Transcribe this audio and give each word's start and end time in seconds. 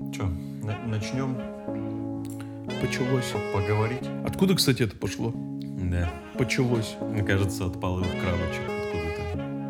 Че, 0.00 0.24
начнем 0.86 1.36
Почалось. 2.80 3.32
поговорить? 3.52 4.08
Откуда, 4.26 4.54
кстати, 4.54 4.82
это 4.82 4.96
пошло? 4.96 5.32
Да. 5.36 6.10
Почалось. 6.38 6.96
Мне 7.02 7.22
кажется, 7.22 7.66
от 7.66 7.78
половых 7.80 8.08
крабочек 8.08 8.62
откуда-то. 8.66 9.22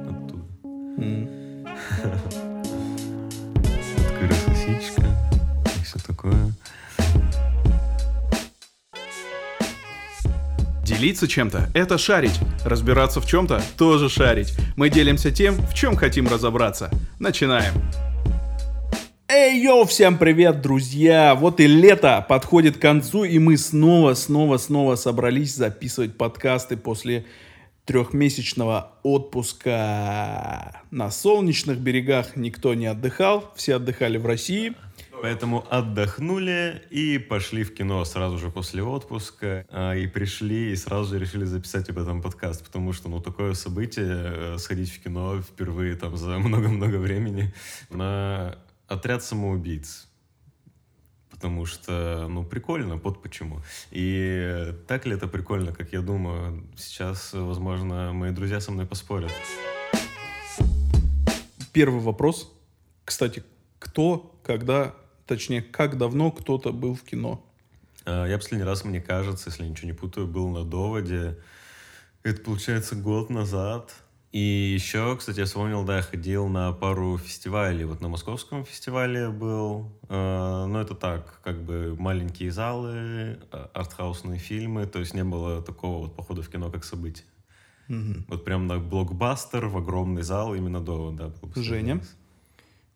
Оттуда. 0.08 0.44
М. 1.02 1.28
Открыла 3.98 4.32
сосисочка 4.46 5.02
и 5.80 5.82
все 5.84 5.98
такое. 6.06 6.54
Делиться 10.84 11.26
чем-то– 11.26 11.68
это 11.74 11.98
шарить. 11.98 12.38
Разбираться 12.64 13.20
в 13.20 13.26
чем-то– 13.26 13.60
тоже 13.76 14.08
шарить. 14.08 14.56
Мы 14.76 14.90
делимся 14.90 15.30
тем, 15.32 15.54
в 15.54 15.74
чем 15.74 15.96
хотим 15.96 16.28
разобраться. 16.28 16.90
Начинаем. 17.18 17.74
Йоу, 19.52 19.84
всем 19.84 20.16
привет, 20.16 20.60
друзья! 20.60 21.34
Вот 21.34 21.58
и 21.58 21.66
лето 21.66 22.24
подходит 22.28 22.76
к 22.76 22.80
концу, 22.80 23.24
и 23.24 23.38
мы 23.40 23.56
снова, 23.56 24.14
снова, 24.14 24.58
снова 24.58 24.94
собрались 24.94 25.56
записывать 25.56 26.16
подкасты 26.16 26.76
после 26.76 27.26
трехмесячного 27.84 28.92
отпуска. 29.02 30.82
На 30.92 31.10
солнечных 31.10 31.78
берегах 31.78 32.36
никто 32.36 32.74
не 32.74 32.86
отдыхал, 32.86 33.52
все 33.56 33.74
отдыхали 33.76 34.18
в 34.18 34.26
России. 34.26 34.74
Поэтому 35.20 35.66
отдохнули 35.68 36.82
и 36.90 37.18
пошли 37.18 37.64
в 37.64 37.74
кино 37.74 38.04
сразу 38.04 38.38
же 38.38 38.50
после 38.50 38.82
отпуска. 38.82 39.66
а, 39.68 39.94
И 39.94 40.06
пришли, 40.06 40.70
и 40.70 40.76
сразу 40.76 41.12
же 41.12 41.18
решили 41.18 41.44
записать 41.44 41.90
об 41.90 41.98
этом 41.98 42.22
подкаст, 42.22 42.64
потому 42.64 42.92
что, 42.92 43.08
ну, 43.08 43.20
такое 43.20 43.54
событие, 43.54 44.06
э, 44.08 44.58
сходить 44.58 44.90
в 44.90 45.02
кино 45.02 45.42
впервые 45.42 45.96
там 45.96 46.16
за 46.16 46.28
много-много 46.38 46.96
времени 46.96 47.52
на 47.90 48.56
отряд 48.90 49.22
самоубийц. 49.22 50.08
Потому 51.30 51.64
что, 51.64 52.26
ну, 52.28 52.44
прикольно, 52.44 52.96
вот 52.96 53.22
почему. 53.22 53.62
И 53.92 54.74
так 54.88 55.06
ли 55.06 55.14
это 55.14 55.26
прикольно, 55.28 55.72
как 55.72 55.92
я 55.92 56.02
думаю, 56.02 56.66
сейчас, 56.76 57.32
возможно, 57.32 58.12
мои 58.12 58.32
друзья 58.32 58.60
со 58.60 58.72
мной 58.72 58.86
поспорят. 58.86 59.32
Первый 61.72 62.00
вопрос. 62.00 62.52
Кстати, 63.04 63.44
кто, 63.78 64.38
когда, 64.42 64.94
точнее, 65.24 65.62
как 65.62 65.96
давно 65.96 66.32
кто-то 66.32 66.72
был 66.72 66.94
в 66.94 67.02
кино? 67.02 67.46
А, 68.04 68.26
Я 68.26 68.38
последний 68.38 68.66
раз, 68.66 68.84
мне 68.84 69.00
кажется, 69.00 69.50
если 69.50 69.62
я 69.62 69.70
ничего 69.70 69.86
не 69.86 69.94
путаю, 69.94 70.26
был 70.26 70.48
на 70.48 70.64
доводе. 70.64 71.38
Это, 72.24 72.42
получается, 72.42 72.96
год 72.96 73.30
назад. 73.30 73.94
И 74.32 74.38
еще, 74.74 75.16
кстати, 75.16 75.40
я 75.40 75.44
вспомнил, 75.44 75.84
да, 75.84 75.96
я 75.96 76.02
ходил 76.02 76.46
на 76.46 76.72
пару 76.72 77.18
фестивалей. 77.18 77.84
Вот 77.84 78.00
на 78.00 78.08
московском 78.08 78.64
фестивале 78.64 79.28
был. 79.28 79.90
Э, 80.08 80.66
Ну, 80.66 80.78
это 80.78 80.94
так, 80.94 81.40
как 81.42 81.62
бы 81.64 81.96
маленькие 81.98 82.52
залы, 82.52 83.40
а- 83.50 83.70
артхаусные 83.74 84.38
фильмы. 84.38 84.86
То 84.86 85.00
есть 85.00 85.14
не 85.14 85.24
было 85.24 85.62
такого 85.62 86.02
вот 86.02 86.14
похода 86.14 86.42
в 86.42 86.48
кино 86.48 86.70
как 86.70 86.84
событие. 86.84 87.26
Мгм. 87.88 88.24
Вот 88.28 88.44
прям 88.44 88.68
на 88.68 88.78
блокбастер 88.78 89.66
в 89.66 89.76
огромный 89.76 90.22
зал 90.22 90.54
именно 90.54 90.80
довод, 90.80 91.16
да. 91.16 91.32
Женя? 91.56 92.00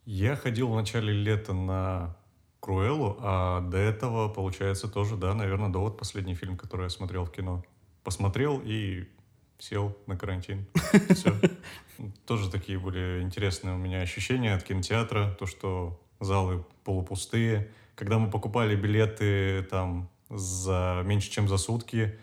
Я 0.05 0.37
ходил 0.37 0.69
в 0.69 0.77
начале 0.77 1.13
лета 1.13 1.53
на 1.53 2.17
Круэллу, 2.61 3.17
а 3.21 3.61
до 3.61 3.77
этого, 3.79 4.29
получается, 4.29 4.87
тоже, 4.87 5.17
да, 5.17 5.35
наверное, 5.35 5.69
довод 5.71 5.99
последний 5.99 6.35
фильм, 6.35 6.57
который 6.57 6.85
я 6.85 6.91
смотрел 6.91 7.25
в 7.25 7.33
кино. 7.33 7.65
Посмотрел 8.05 8.61
и 8.65 9.05
сел 9.59 9.97
на 10.07 10.17
карантин. 10.17 10.67
Все. 11.15 11.35
Тоже 12.27 12.51
такие 12.51 12.79
были 12.79 13.21
интересные 13.23 13.75
у 13.75 13.79
меня 13.79 14.01
ощущения 14.01 14.55
от 14.55 14.63
кинотеатра, 14.63 15.37
то, 15.39 15.47
что 15.47 16.01
залы 16.21 16.65
полупустые. 16.85 17.71
Когда 17.95 18.19
мы 18.19 18.31
покупали 18.31 18.75
билеты 18.75 19.63
там 19.71 20.09
за 20.29 21.03
меньше, 21.05 21.31
чем 21.31 21.49
за 21.49 21.57
сутки, 21.57 22.19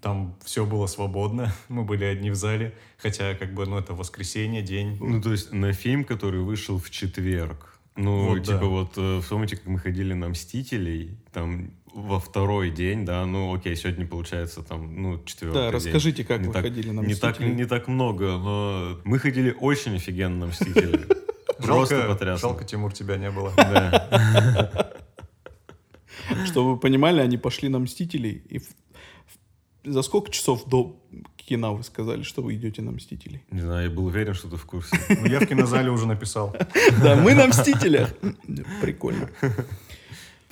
там 0.00 0.36
все 0.44 0.64
было 0.64 0.86
свободно, 0.86 1.52
мы 1.68 1.84
были 1.84 2.04
одни 2.04 2.30
в 2.30 2.34
зале, 2.34 2.74
хотя 2.98 3.34
как 3.34 3.54
бы, 3.54 3.66
ну, 3.66 3.78
это 3.78 3.94
воскресенье, 3.94 4.62
день. 4.62 4.96
Ну, 5.00 5.20
то 5.20 5.32
есть 5.32 5.52
на 5.52 5.72
фильм, 5.72 6.04
который 6.04 6.40
вышел 6.40 6.78
в 6.78 6.90
четверг. 6.90 7.78
Ну, 7.96 8.28
Вот, 8.28 8.44
типа 8.44 8.58
да. 8.58 8.66
вот, 8.66 8.92
э, 8.96 9.20
вспомните, 9.20 9.56
как 9.56 9.66
мы 9.66 9.78
ходили 9.78 10.14
на 10.14 10.28
«Мстителей», 10.28 11.16
там, 11.32 11.70
во 11.94 12.18
второй 12.18 12.70
день, 12.70 13.04
да, 13.04 13.24
ну, 13.24 13.54
окей, 13.54 13.76
сегодня 13.76 14.06
получается 14.06 14.62
там, 14.62 15.00
ну, 15.00 15.22
четвертый 15.24 15.54
Да, 15.54 15.62
день. 15.66 15.72
расскажите, 15.74 16.24
как 16.24 16.40
Не 16.40 16.48
вы 16.48 16.52
так- 16.52 16.62
ходили 16.62 16.90
на 16.90 17.00
не 17.02 17.14
так, 17.14 17.32
«Мстителей». 17.34 17.54
не 17.56 17.64
так 17.66 17.88
много, 17.88 18.24
но 18.38 19.00
мы 19.04 19.18
ходили 19.18 19.54
очень 19.60 19.94
офигенно 19.96 20.36
на 20.38 20.46
«Мстителей». 20.46 21.04
Просто 21.58 22.02
потрясно. 22.08 22.48
жалко, 22.48 22.64
Тимур, 22.64 22.92
тебя 22.92 23.16
не 23.16 23.30
было. 23.30 23.52
Да. 23.56 24.92
Чтобы 26.46 26.72
вы 26.74 26.78
понимали, 26.78 27.20
они 27.20 27.36
пошли 27.38 27.68
на 27.68 27.78
Мстителей. 27.78 28.42
И 28.48 28.60
за 29.84 30.02
сколько 30.02 30.30
часов 30.30 30.64
до 30.66 30.96
кино 31.36 31.74
вы 31.76 31.84
сказали, 31.84 32.22
что 32.22 32.42
вы 32.42 32.54
идете 32.54 32.82
на 32.82 32.90
Мстителей? 32.90 33.42
Не 33.50 33.60
знаю, 33.60 33.88
я 33.88 33.94
был 33.94 34.06
уверен, 34.06 34.34
что 34.34 34.48
ты 34.48 34.56
в 34.56 34.64
курсе. 34.64 34.96
Ну, 35.08 35.26
я 35.26 35.40
в 35.40 35.46
кинозале 35.46 35.90
уже 35.90 36.06
написал. 36.06 36.56
Да, 37.02 37.16
мы 37.16 37.34
на 37.34 37.46
Мстителях. 37.46 38.10
Прикольно. 38.80 39.28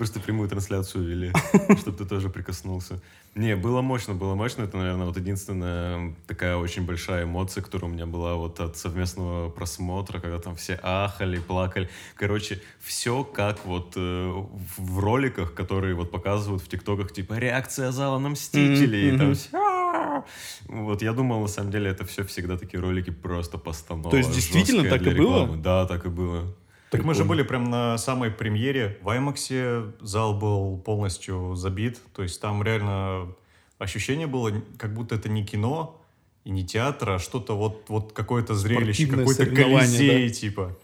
Просто 0.02 0.18
прямую 0.18 0.48
трансляцию 0.48 1.04
вели, 1.04 1.32
чтобы 1.78 1.96
ты 1.96 2.04
тоже 2.04 2.28
прикоснулся. 2.28 3.00
Не, 3.36 3.54
было 3.54 3.82
мощно, 3.82 4.14
было 4.14 4.34
мощно. 4.34 4.64
Это, 4.64 4.76
наверное, 4.76 5.06
вот 5.06 5.16
единственная 5.16 6.12
такая 6.26 6.56
очень 6.56 6.84
большая 6.84 7.22
эмоция, 7.22 7.62
которая 7.62 7.88
у 7.88 7.94
меня 7.94 8.06
была 8.06 8.34
вот 8.34 8.58
от 8.58 8.76
совместного 8.76 9.48
просмотра, 9.48 10.18
когда 10.18 10.40
там 10.40 10.56
все 10.56 10.80
ахали, 10.82 11.38
плакали. 11.38 11.88
Короче, 12.16 12.60
все 12.80 13.22
как 13.22 13.64
вот 13.64 13.92
э, 13.94 14.44
в 14.76 14.98
роликах, 14.98 15.54
которые 15.54 15.94
вот 15.94 16.10
показывают 16.10 16.64
в 16.64 16.68
ТикТоках, 16.68 17.12
типа 17.12 17.34
реакция 17.34 17.92
зала 17.92 18.18
на 18.18 18.30
Мстителей. 18.30 19.14
и 19.14 19.16
там 19.16 19.34
все. 19.34 20.24
Вот 20.66 21.00
я 21.00 21.12
думал, 21.12 21.42
на 21.42 21.46
самом 21.46 21.70
деле, 21.70 21.90
это 21.90 22.04
все 22.04 22.24
всегда 22.24 22.56
такие 22.56 22.80
ролики 22.80 23.10
просто 23.10 23.56
постанова. 23.56 24.10
То 24.10 24.16
есть 24.16 24.34
действительно 24.34 24.90
так 24.90 25.02
и 25.06 25.10
было? 25.14 25.56
Да, 25.56 25.86
так 25.86 26.06
и 26.06 26.08
было. 26.08 26.52
Так 26.92 27.04
мы 27.04 27.14
же 27.14 27.24
были 27.24 27.42
прям 27.42 27.70
на 27.70 27.96
самой 27.96 28.30
премьере. 28.30 28.98
В 29.00 29.08
Аймаксе 29.08 29.84
зал 30.00 30.38
был 30.38 30.76
полностью 30.76 31.54
забит. 31.54 31.98
То 32.12 32.22
есть 32.22 32.38
там 32.38 32.62
реально 32.62 33.32
ощущение 33.78 34.26
было, 34.26 34.52
как 34.76 34.92
будто 34.92 35.14
это 35.14 35.30
не 35.30 35.42
кино 35.42 35.98
и 36.44 36.50
не 36.50 36.66
театр, 36.66 37.12
а 37.12 37.18
что-то 37.18 37.56
вот, 37.56 37.86
вот 37.88 38.12
какое-то 38.12 38.54
зрелище, 38.54 39.06
какой-то 39.06 39.46
колизей, 39.46 40.28
типа. 40.28 40.76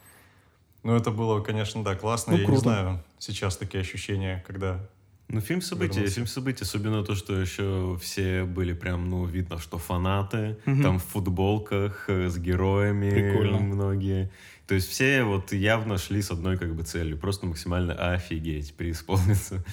Ну, 0.83 0.97
это 0.97 1.11
было, 1.11 1.43
конечно, 1.43 1.85
да, 1.85 1.95
классно. 1.95 2.33
Ну, 2.33 2.39
Я 2.39 2.47
круто. 2.47 2.59
не 2.59 2.63
знаю 2.63 3.05
сейчас 3.19 3.59
такие 3.59 3.83
ощущения, 3.83 4.43
когда... 4.47 4.89
Ну, 5.31 5.41
фильм 5.43 5.61
события, 5.61 5.97
Вернулся. 5.97 6.15
фильм 6.15 6.27
события. 6.27 6.65
Особенно 6.65 7.05
то, 7.05 7.15
что 7.15 7.39
еще 7.39 7.99
все 8.01 8.45
были 8.45 8.73
прям, 8.73 9.11
ну, 9.11 9.27
видно, 9.27 9.59
что 9.59 9.77
фанаты. 9.77 10.57
Мгм. 10.65 10.83
Там 10.83 10.99
в 10.99 11.05
футболках 11.05 12.05
э, 12.09 12.31
с 12.31 12.39
героями 12.39 13.11
Прикольно. 13.11 13.59
многие. 13.59 14.31
То 14.67 14.75
есть 14.75 14.89
все 14.89 15.25
вот 15.25 15.53
явно 15.53 15.99
шли 15.99 16.23
с 16.23 16.31
одной 16.31 16.57
как 16.57 16.75
бы 16.75 16.83
целью. 16.83 17.19
Просто 17.19 17.47
максимально 17.47 17.95
офигеть, 17.95 18.75
преисполниться. 18.75 19.65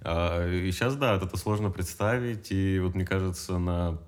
А, 0.00 0.46
и 0.46 0.70
сейчас, 0.72 0.96
да, 0.96 1.16
это 1.16 1.36
сложно 1.36 1.70
представить. 1.70 2.50
И 2.50 2.80
вот 2.80 2.94
мне 2.94 3.06
кажется, 3.06 3.58
на 3.58 3.98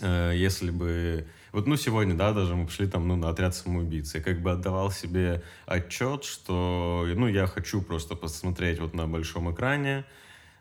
э, 0.00 0.32
если 0.34 0.70
бы... 0.70 1.26
Вот, 1.52 1.66
ну, 1.66 1.76
сегодня, 1.76 2.14
да, 2.14 2.32
даже 2.32 2.54
мы 2.56 2.64
пошли 2.66 2.88
там, 2.88 3.06
ну, 3.06 3.16
на 3.16 3.28
отряд 3.28 3.54
самоубийц. 3.54 4.14
Я 4.14 4.22
как 4.22 4.40
бы 4.40 4.52
отдавал 4.52 4.90
себе 4.90 5.42
отчет, 5.66 6.24
что, 6.24 7.06
ну, 7.14 7.28
я 7.28 7.46
хочу 7.46 7.82
просто 7.82 8.14
посмотреть 8.16 8.80
вот 8.80 8.94
на 8.94 9.06
большом 9.06 9.52
экране 9.52 10.04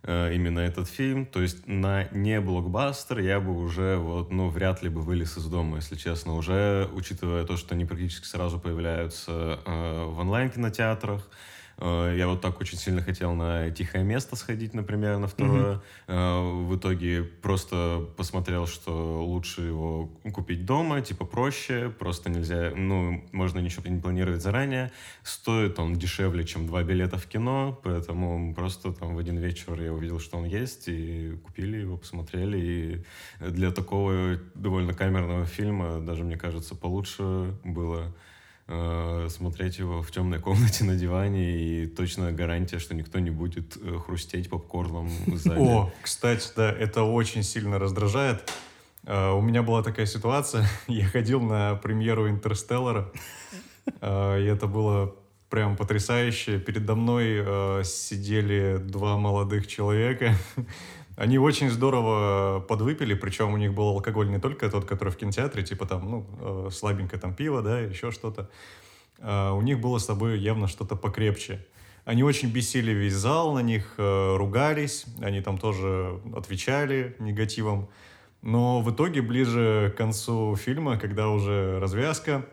э, 0.03 0.33
именно 0.33 0.59
этот 0.59 0.87
фильм. 0.87 1.25
То 1.25 1.41
есть 1.41 1.67
на 1.67 2.07
не 2.11 2.39
блокбастер 2.41 3.19
я 3.19 3.39
бы 3.39 3.57
уже 3.57 3.97
вот, 3.97 4.31
ну, 4.31 4.49
вряд 4.49 4.83
ли 4.83 4.89
бы 4.89 5.01
вылез 5.01 5.37
из 5.37 5.45
дома, 5.45 5.77
если 5.77 5.95
честно. 5.95 6.35
Уже, 6.35 6.89
учитывая 6.93 7.45
то, 7.45 7.57
что 7.57 7.75
они 7.75 7.85
практически 7.85 8.25
сразу 8.25 8.59
появляются 8.59 9.59
э, 9.65 10.03
в 10.05 10.19
онлайн-кинотеатрах, 10.19 11.27
Я 11.81 12.27
вот 12.27 12.41
так 12.41 12.59
очень 12.59 12.77
сильно 12.77 13.01
хотел 13.01 13.33
на 13.35 13.71
«Тихое 13.71 14.03
место» 14.03 14.35
сходить, 14.35 14.73
например, 14.73 15.17
на 15.17 15.27
второе. 15.27 15.81
Э, 16.07 16.41
В 16.41 16.75
итоге 16.75 17.23
просто 17.23 18.05
посмотрел, 18.17 18.67
что 18.67 19.23
лучше 19.25 19.61
его 19.61 20.09
купить 20.33 20.65
дома, 20.65 21.01
типа 21.01 21.25
проще, 21.25 21.89
просто 21.89 22.29
нельзя, 22.29 22.73
ну, 22.75 23.23
можно 23.31 23.59
ничего 23.59 23.89
не 23.89 24.01
планировать 24.01 24.41
заранее. 24.41 24.91
Стоит 25.23 25.79
он 25.79 25.95
дешевле, 25.95 26.43
чем 26.43 26.67
два 26.67 26.83
билета 26.83 27.17
в 27.17 27.27
кино, 27.27 27.79
поэтому 27.81 28.53
просто 28.53 28.91
там 28.91 29.15
в 29.15 29.17
один 29.17 29.37
вечер 29.37 29.81
я 29.81 29.93
увидел, 29.93 30.19
что 30.19 30.37
он 30.37 30.45
есть, 30.45 30.89
и 30.89 31.37
купили 31.45 31.77
его, 31.77 31.95
посмотрели. 31.97 32.57
И 32.59 33.03
для 33.39 33.71
такого 33.71 34.37
довольно 34.53 34.93
камерного 34.93 35.45
фильма, 35.45 35.99
даже, 36.01 36.23
мне 36.23 36.37
кажется, 36.37 36.75
получше 36.75 37.53
было 37.63 38.13
э, 38.69 39.27
смотреть 39.29 39.79
его 39.79 40.01
в 40.01 40.11
темной 40.11 40.39
комнате 40.39 40.83
на 40.85 40.95
диване, 40.95 41.57
и 41.57 41.87
точно 41.87 42.31
гарантия, 42.31 42.79
что 42.79 42.95
никто 42.95 43.19
не 43.19 43.31
будет 43.31 43.75
э, 43.75 43.97
хрустеть 43.99 44.49
попкорном 44.49 45.09
сзади. 45.27 45.59
О, 45.59 45.91
кстати, 46.01 46.47
да, 46.55 46.71
это 46.71 47.03
очень 47.03 47.43
сильно 47.43 47.79
раздражает. 47.79 48.49
Э, 49.03 49.31
У 49.31 49.41
меня 49.41 49.63
была 49.63 49.83
такая 49.83 50.05
ситуация. 50.05 50.65
Я 50.87 51.05
ходил 51.07 51.41
на 51.41 51.75
премьеру 51.75 52.29
«Интерстеллара», 52.29 53.11
и 54.01 54.45
это 54.45 54.67
было 54.67 55.15
прям 55.49 55.75
потрясающе. 55.75 56.59
Передо 56.59 56.93
мной 56.93 57.83
сидели 57.83 58.77
два 58.77 59.17
молодых 59.17 59.65
человека. 59.65 60.35
Они 61.19 61.37
очень 61.37 61.69
здорово 61.69 62.61
подвыпили, 62.61 63.13
причем 63.13 63.53
у 63.53 63.57
них 63.57 63.73
был 63.73 63.89
алкоголь 63.89 64.29
не 64.29 64.39
только 64.39 64.69
тот, 64.69 64.85
который 64.85 65.09
в 65.09 65.17
кинотеатре, 65.17 65.63
типа 65.63 65.85
там, 65.85 66.09
ну, 66.09 66.25
э, 66.39 66.69
слабенькое 66.71 67.19
там 67.19 67.33
пиво, 67.33 67.61
да, 67.61 67.81
еще 67.81 68.11
что-то. 68.11 68.49
Э, 69.17 69.51
у 69.51 69.59
них 69.59 69.81
было 69.81 69.97
с 69.97 70.05
собой 70.05 70.39
явно 70.39 70.69
что-то 70.69 70.95
покрепче. 70.95 71.67
Они 72.05 72.23
очень 72.23 72.49
бесили 72.49 72.91
весь 72.91 73.15
зал, 73.15 73.51
на 73.53 73.59
них 73.59 73.95
э, 73.97 74.35
ругались, 74.37 75.07
они 75.21 75.41
там 75.41 75.57
тоже 75.57 76.21
отвечали 76.33 77.17
негативом. 77.19 77.89
Но 78.41 78.79
в 78.79 78.89
итоге 78.89 79.21
ближе 79.21 79.91
к 79.93 79.97
концу 79.97 80.55
фильма, 80.55 80.97
когда 80.97 81.27
уже 81.27 81.79
развязка, 81.81 82.45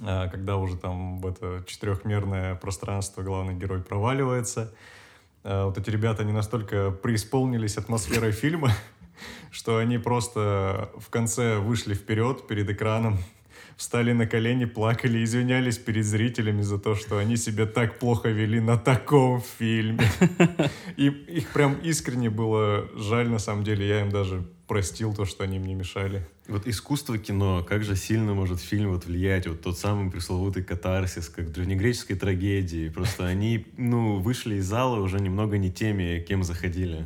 э, 0.00 0.30
когда 0.30 0.56
уже 0.56 0.78
там 0.78 1.20
в 1.20 1.26
это 1.26 1.64
четырехмерное 1.66 2.54
пространство 2.54 3.20
главный 3.20 3.52
герой 3.52 3.82
проваливается, 3.82 4.72
э, 4.72 4.99
вот 5.42 5.78
эти 5.78 5.90
ребята, 5.90 6.22
они 6.22 6.32
настолько 6.32 6.90
преисполнились 6.90 7.76
атмосферой 7.76 8.32
фильма, 8.32 8.72
что 9.50 9.78
они 9.78 9.98
просто 9.98 10.90
в 10.96 11.08
конце 11.10 11.58
вышли 11.58 11.94
вперед 11.94 12.46
перед 12.46 12.68
экраном, 12.68 13.18
встали 13.76 14.12
на 14.12 14.26
колени, 14.26 14.66
плакали, 14.66 15.24
извинялись 15.24 15.78
перед 15.78 16.04
зрителями 16.04 16.62
за 16.62 16.78
то, 16.78 16.94
что 16.94 17.18
они 17.18 17.36
себя 17.36 17.66
так 17.66 17.98
плохо 17.98 18.28
вели 18.28 18.60
на 18.60 18.76
таком 18.76 19.40
фильме. 19.58 20.04
И 20.96 21.06
их 21.06 21.50
прям 21.52 21.74
искренне 21.82 22.30
было 22.30 22.88
жаль, 22.94 23.28
на 23.28 23.38
самом 23.38 23.64
деле. 23.64 23.88
Я 23.88 24.02
им 24.02 24.10
даже 24.10 24.44
простил 24.70 25.12
то, 25.12 25.24
что 25.24 25.42
они 25.42 25.58
мне 25.58 25.74
мешали. 25.74 26.24
Вот 26.46 26.68
искусство 26.68 27.18
кино, 27.18 27.66
как 27.68 27.82
же 27.82 27.96
сильно 27.96 28.34
может 28.34 28.60
фильм 28.60 28.92
вот 28.92 29.04
влиять, 29.04 29.48
вот 29.48 29.62
тот 29.62 29.76
самый 29.76 30.12
пресловутый 30.12 30.62
катарсис, 30.62 31.28
как 31.28 31.46
в 31.46 31.52
древнегреческой 31.52 32.14
трагедии. 32.14 32.88
Просто 32.88 33.26
они, 33.26 33.66
ну, 33.76 34.20
вышли 34.20 34.54
из 34.54 34.66
зала 34.66 35.00
уже 35.00 35.18
немного 35.18 35.58
не 35.58 35.72
теми, 35.72 36.24
кем 36.28 36.44
заходили. 36.44 37.04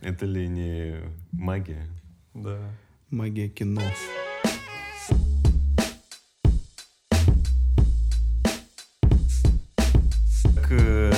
Это 0.00 0.26
ли 0.26 0.46
не 0.46 1.00
магия? 1.32 1.88
Да. 2.34 2.60
Магия 3.10 3.48
кино. 3.48 3.82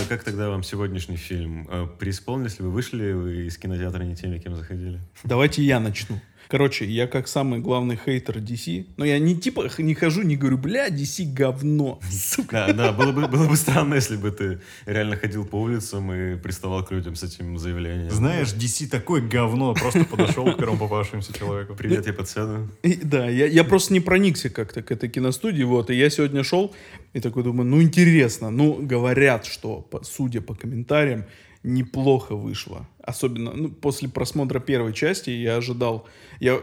Как 0.09 0.25
тогда 0.25 0.49
вам 0.49 0.63
сегодняшний 0.63 1.17
фильм? 1.17 1.69
Э, 1.71 1.87
Преисполнились 1.99 2.59
ли 2.59 2.65
вы? 2.65 2.71
Вышли 2.71 2.97
ли 3.05 3.13
вы 3.13 3.47
из 3.47 3.59
кинотеатра 3.59 4.03
не 4.05 4.17
теми, 4.17 4.39
кем 4.39 4.57
заходили? 4.57 5.01
Давайте 5.23 5.63
я 5.63 5.79
начну. 5.81 6.21
Короче, 6.49 6.87
я 6.87 7.07
как 7.07 7.29
самый 7.29 7.61
главный 7.61 7.97
хейтер 8.03 8.39
DC, 8.39 8.87
но 8.97 9.05
я 9.05 9.19
не 9.19 9.37
типа 9.37 9.69
не 9.79 9.95
хожу, 9.95 10.23
не 10.23 10.37
говорю, 10.37 10.57
бля, 10.57 10.89
DC 10.89 11.33
говно. 11.35 12.01
Сука. 12.11 12.67
Да, 12.69 12.73
да, 12.73 12.93
было 12.93 13.13
бы, 13.13 13.29
было 13.29 13.47
бы 13.47 13.57
странно, 13.57 13.95
если 13.95 14.17
бы 14.17 14.31
ты 14.31 14.61
реально 14.87 15.17
ходил 15.17 15.45
по 15.45 15.57
улицам 15.57 16.11
и 16.13 16.37
приставал 16.37 16.85
к 16.85 16.91
людям 16.91 17.17
с 17.17 17.23
этим 17.23 17.59
заявлением. 17.59 18.11
Знаешь, 18.11 18.49
DC 18.55 18.89
такое 18.89 19.21
говно. 19.21 19.75
Просто 19.75 20.05
подошел 20.05 20.51
к 20.53 20.57
первому 20.57 20.79
попавшемуся 20.79 21.33
человеку. 21.33 21.75
Привет, 21.75 22.07
я 22.07 22.13
по 22.15 22.25
цену. 22.25 22.69
И, 22.83 22.95
да, 22.95 23.29
я, 23.29 23.47
я 23.47 23.65
просто 23.65 23.93
не 23.93 24.01
проникся 24.01 24.49
как-то 24.49 24.83
к 24.83 24.91
этой 24.91 25.11
киностудии, 25.11 25.65
вот, 25.65 25.91
и 25.91 25.95
я 25.95 26.09
сегодня 26.09 26.43
шел 26.45 26.75
и 27.13 27.21
такой 27.21 27.43
думаю, 27.43 27.69
ну 27.69 27.83
интересно, 27.83 28.51
ну 28.51 28.75
говорят, 28.81 29.45
что, 29.47 29.81
по- 29.81 30.03
судя 30.03 30.41
по 30.41 30.55
комментариям, 30.55 31.25
неплохо 31.69 32.35
вышло. 32.35 32.89
Особенно, 33.03 33.53
ну, 33.53 33.69
после 33.69 34.09
просмотра 34.09 34.59
первой 34.59 34.93
части 34.93 35.31
я 35.31 35.57
ожидал, 35.57 36.07
я, 36.41 36.61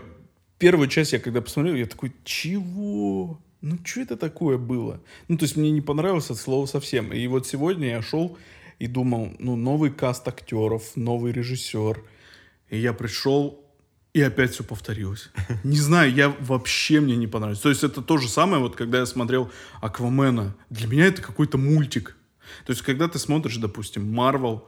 первую 0.58 0.88
часть 0.88 1.14
я 1.14 1.20
когда 1.20 1.42
посмотрел, 1.42 1.76
я 1.76 1.86
такой, 1.86 2.14
чего? 2.24 3.40
Ну, 3.62 3.78
что 3.84 4.02
это 4.02 4.18
такое 4.18 4.58
было? 4.58 5.02
Ну, 5.28 5.38
то 5.38 5.46
есть 5.46 5.56
мне 5.56 5.72
не 5.72 5.82
понравилось 5.82 6.30
от 6.32 6.38
слова 6.38 6.66
совсем. 6.66 7.14
И 7.14 7.26
вот 7.28 7.48
сегодня 7.48 7.90
я 7.90 8.02
шел 8.02 8.38
и 8.80 8.88
думал, 8.88 9.32
ну, 9.40 9.56
новый 9.56 9.92
каст 9.92 10.28
актеров, 10.28 10.96
новый 10.96 11.32
режиссер. 11.32 12.04
И 12.70 12.78
я 12.80 12.94
пришел, 12.94 13.64
и 14.14 14.22
опять 14.22 14.54
все 14.54 14.64
повторилось. 14.64 15.30
Не 15.64 15.78
знаю, 15.78 16.14
я 16.14 16.36
вообще 16.40 17.00
мне 17.00 17.16
не 17.16 17.28
понравилось. 17.28 17.60
То 17.62 17.70
есть 17.70 17.84
это 17.84 18.02
то 18.02 18.18
же 18.18 18.28
самое, 18.28 18.62
вот 18.62 18.76
когда 18.76 19.00
я 19.00 19.06
смотрел 19.06 19.52
Аквамена. 19.82 20.56
Для 20.70 20.88
меня 20.88 21.06
это 21.06 21.22
какой-то 21.22 21.58
мультик. 21.58 22.18
То 22.66 22.72
есть 22.72 22.82
когда 22.82 23.08
ты 23.08 23.20
смотришь, 23.20 23.58
допустим, 23.58 24.12
Марвел, 24.12 24.68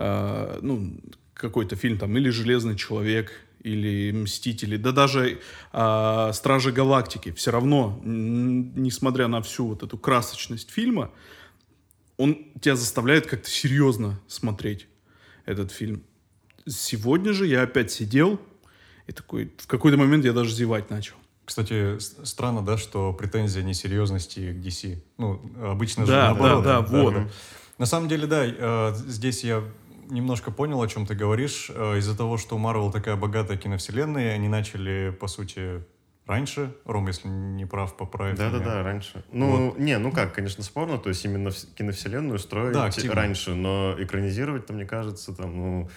э, 0.00 0.58
ну, 0.62 0.96
какой-то 1.34 1.76
фильм 1.76 1.98
там, 1.98 2.16
или 2.16 2.30
Железный 2.30 2.76
человек, 2.76 3.32
или 3.62 4.10
Мстители, 4.12 4.76
да 4.76 4.92
даже 4.92 5.38
э, 5.72 6.30
Стражи 6.32 6.72
Галактики, 6.72 7.32
все 7.32 7.50
равно, 7.50 8.00
несмотря 8.04 9.28
на 9.28 9.42
всю 9.42 9.66
вот 9.66 9.82
эту 9.82 9.98
красочность 9.98 10.70
фильма, 10.70 11.10
он 12.16 12.46
тебя 12.60 12.76
заставляет 12.76 13.26
как-то 13.26 13.50
серьезно 13.50 14.18
смотреть 14.26 14.86
этот 15.44 15.72
фильм. 15.72 16.02
Сегодня 16.66 17.32
же 17.32 17.46
я 17.46 17.62
опять 17.62 17.90
сидел 17.90 18.40
и 19.06 19.12
такой, 19.12 19.52
в 19.58 19.66
какой-то 19.66 19.98
момент 19.98 20.24
я 20.24 20.32
даже 20.32 20.54
зевать 20.54 20.90
начал. 20.90 21.16
Кстати, 21.44 21.98
странно, 21.98 22.62
да, 22.64 22.78
что 22.78 23.12
претензия 23.12 23.62
несерьезности 23.62 24.52
к 24.52 24.56
DC. 24.56 25.02
Ну, 25.18 25.40
обычно 25.62 26.06
же 26.06 26.12
Да, 26.12 26.26
наоборот. 26.26 26.64
да, 26.64 26.80
да, 26.80 26.86
вот. 26.86 27.14
На 27.78 27.86
самом 27.86 28.08
деле, 28.08 28.26
да, 28.26 28.44
э, 28.46 28.94
здесь 28.94 29.42
я 29.42 29.64
немножко 30.10 30.50
понял, 30.50 30.80
о 30.82 30.88
чем 30.88 31.06
ты 31.06 31.14
говоришь. 31.14 31.70
Э, 31.74 31.98
Из-за 31.98 32.16
того, 32.16 32.36
что 32.36 32.56
у 32.56 32.58
Marvel 32.60 32.90
такая 32.92 33.16
богатая 33.16 33.56
киновселенная, 33.56 34.34
они 34.34 34.48
начали, 34.48 35.10
по 35.18 35.26
сути, 35.28 35.82
раньше. 36.26 36.74
Ром, 36.84 37.06
если 37.08 37.28
не 37.28 37.66
прав, 37.66 37.96
поправь 37.96 38.38
меня. 38.38 38.50
Да-да-да, 38.50 38.82
раньше. 38.82 39.24
Ну, 39.32 39.74
не, 39.78 39.98
ну 39.98 40.12
как, 40.12 40.34
конечно, 40.34 40.62
спорно, 40.62 40.98
то 40.98 41.08
есть 41.08 41.24
именно 41.24 41.50
киновселенную 41.50 42.38
строить 42.38 42.74
Да, 42.74 42.84
активно. 42.84 43.14
раньше, 43.14 43.54
но 43.54 43.94
экранизировать-то, 43.98 44.72
мне 44.72 44.86
кажется, 44.86 45.34
там, 45.34 45.56
ну, 45.56 45.90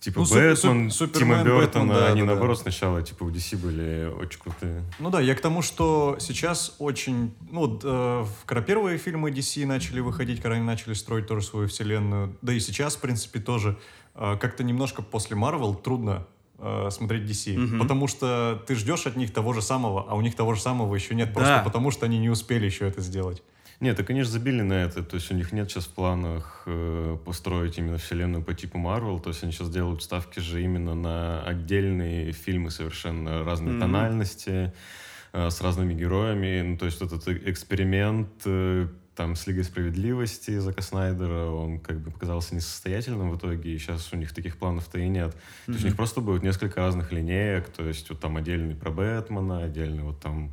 типа 0.00 0.20
Ну, 0.20 0.26
Бэтмен, 0.26 0.56
су- 0.56 0.68
Тима 0.68 0.90
Супермен, 0.90 1.44
Бертона, 1.44 1.94
да, 1.94 2.06
они, 2.08 2.20
да, 2.20 2.26
да. 2.26 2.32
наоборот, 2.32 2.58
сначала, 2.58 3.02
типа, 3.02 3.24
у 3.24 3.30
DC 3.30 3.56
были 3.56 4.06
очень 4.20 4.38
крутые. 4.40 4.84
Ну 4.98 5.10
да, 5.10 5.20
я 5.20 5.34
к 5.34 5.40
тому, 5.40 5.62
что 5.62 6.16
сейчас 6.20 6.74
очень... 6.78 7.34
Ну, 7.50 7.60
вот, 7.66 7.80
э, 7.84 8.24
когда 8.46 8.62
первые 8.62 8.98
фильмы 8.98 9.30
DC 9.30 9.66
начали 9.66 10.00
выходить, 10.00 10.40
когда 10.40 10.56
они 10.56 10.64
начали 10.64 10.94
строить 10.94 11.26
тоже 11.26 11.44
свою 11.46 11.68
вселенную, 11.68 12.36
да 12.42 12.52
и 12.52 12.60
сейчас, 12.60 12.96
в 12.96 13.00
принципе, 13.00 13.40
тоже 13.40 13.76
э, 14.14 14.36
как-то 14.40 14.64
немножко 14.64 15.02
после 15.02 15.36
Marvel 15.36 15.80
трудно 15.80 16.26
э, 16.58 16.88
смотреть 16.90 17.22
DC, 17.22 17.56
Мгм. 17.56 17.78
потому 17.80 18.08
что 18.08 18.62
ты 18.66 18.74
ждешь 18.74 19.06
от 19.06 19.16
них 19.16 19.32
того 19.32 19.52
же 19.52 19.62
самого, 19.62 20.06
а 20.08 20.14
у 20.16 20.20
них 20.20 20.34
того 20.34 20.54
же 20.54 20.60
самого 20.60 20.94
еще 20.94 21.14
нет, 21.14 21.32
просто 21.32 21.56
Да. 21.58 21.62
потому 21.62 21.90
что 21.92 22.06
они 22.06 22.18
не 22.18 22.28
успели 22.30 22.66
еще 22.66 22.86
это 22.88 23.00
сделать. 23.00 23.42
Нет, 23.80 23.96
так 23.96 24.10
они 24.10 24.22
же 24.22 24.28
забили 24.28 24.62
на 24.62 24.72
это, 24.72 25.04
то 25.04 25.14
есть 25.14 25.30
у 25.30 25.34
них 25.34 25.52
нет 25.52 25.70
сейчас 25.70 25.84
в 25.84 25.90
планах 25.90 26.62
э, 26.66 27.16
построить 27.24 27.78
именно 27.78 27.96
вселенную 27.96 28.42
по 28.42 28.52
типу 28.52 28.76
Марвел, 28.76 29.20
то 29.20 29.30
есть 29.30 29.44
они 29.44 29.52
сейчас 29.52 29.70
делают 29.70 30.02
ставки 30.02 30.40
же 30.40 30.60
именно 30.62 30.94
на 30.94 31.42
отдельные 31.44 32.32
фильмы 32.32 32.70
совершенно 32.72 33.44
разной 33.44 33.72
Мгм. 33.74 33.80
тональности, 33.80 34.72
э, 35.32 35.50
с 35.50 35.60
разными 35.60 35.94
героями, 35.94 36.62
ну 36.62 36.76
то 36.76 36.86
есть 36.86 37.00
этот 37.00 37.28
эксперимент 37.28 38.28
э, 38.46 38.88
там 39.14 39.36
с 39.36 39.46
Лигой 39.46 39.62
Справедливости 39.64 40.58
Зака 40.58 40.82
Снайдера, 40.82 41.50
он 41.50 41.78
как 41.80 42.00
бы 42.00 42.10
показался 42.10 42.54
несостоятельным 42.56 43.30
в 43.30 43.36
итоге, 43.36 43.74
и 43.74 43.78
сейчас 43.78 44.12
у 44.12 44.16
них 44.16 44.32
таких 44.32 44.56
планов-то 44.58 44.98
и 44.98 45.08
нет. 45.08 45.36
То 45.66 45.72
есть 45.72 45.84
у 45.84 45.86
них 45.88 45.96
просто 45.96 46.20
будет 46.20 46.42
несколько 46.44 46.80
разных 46.80 47.10
линеек, 47.12 47.68
то 47.68 47.84
есть 47.86 48.08
вот 48.10 48.20
там 48.20 48.36
отдельный 48.36 48.74
про 48.76 48.90
Бэтмена, 48.90 49.64
отдельный 49.64 50.02
вот 50.04 50.20
там 50.20 50.52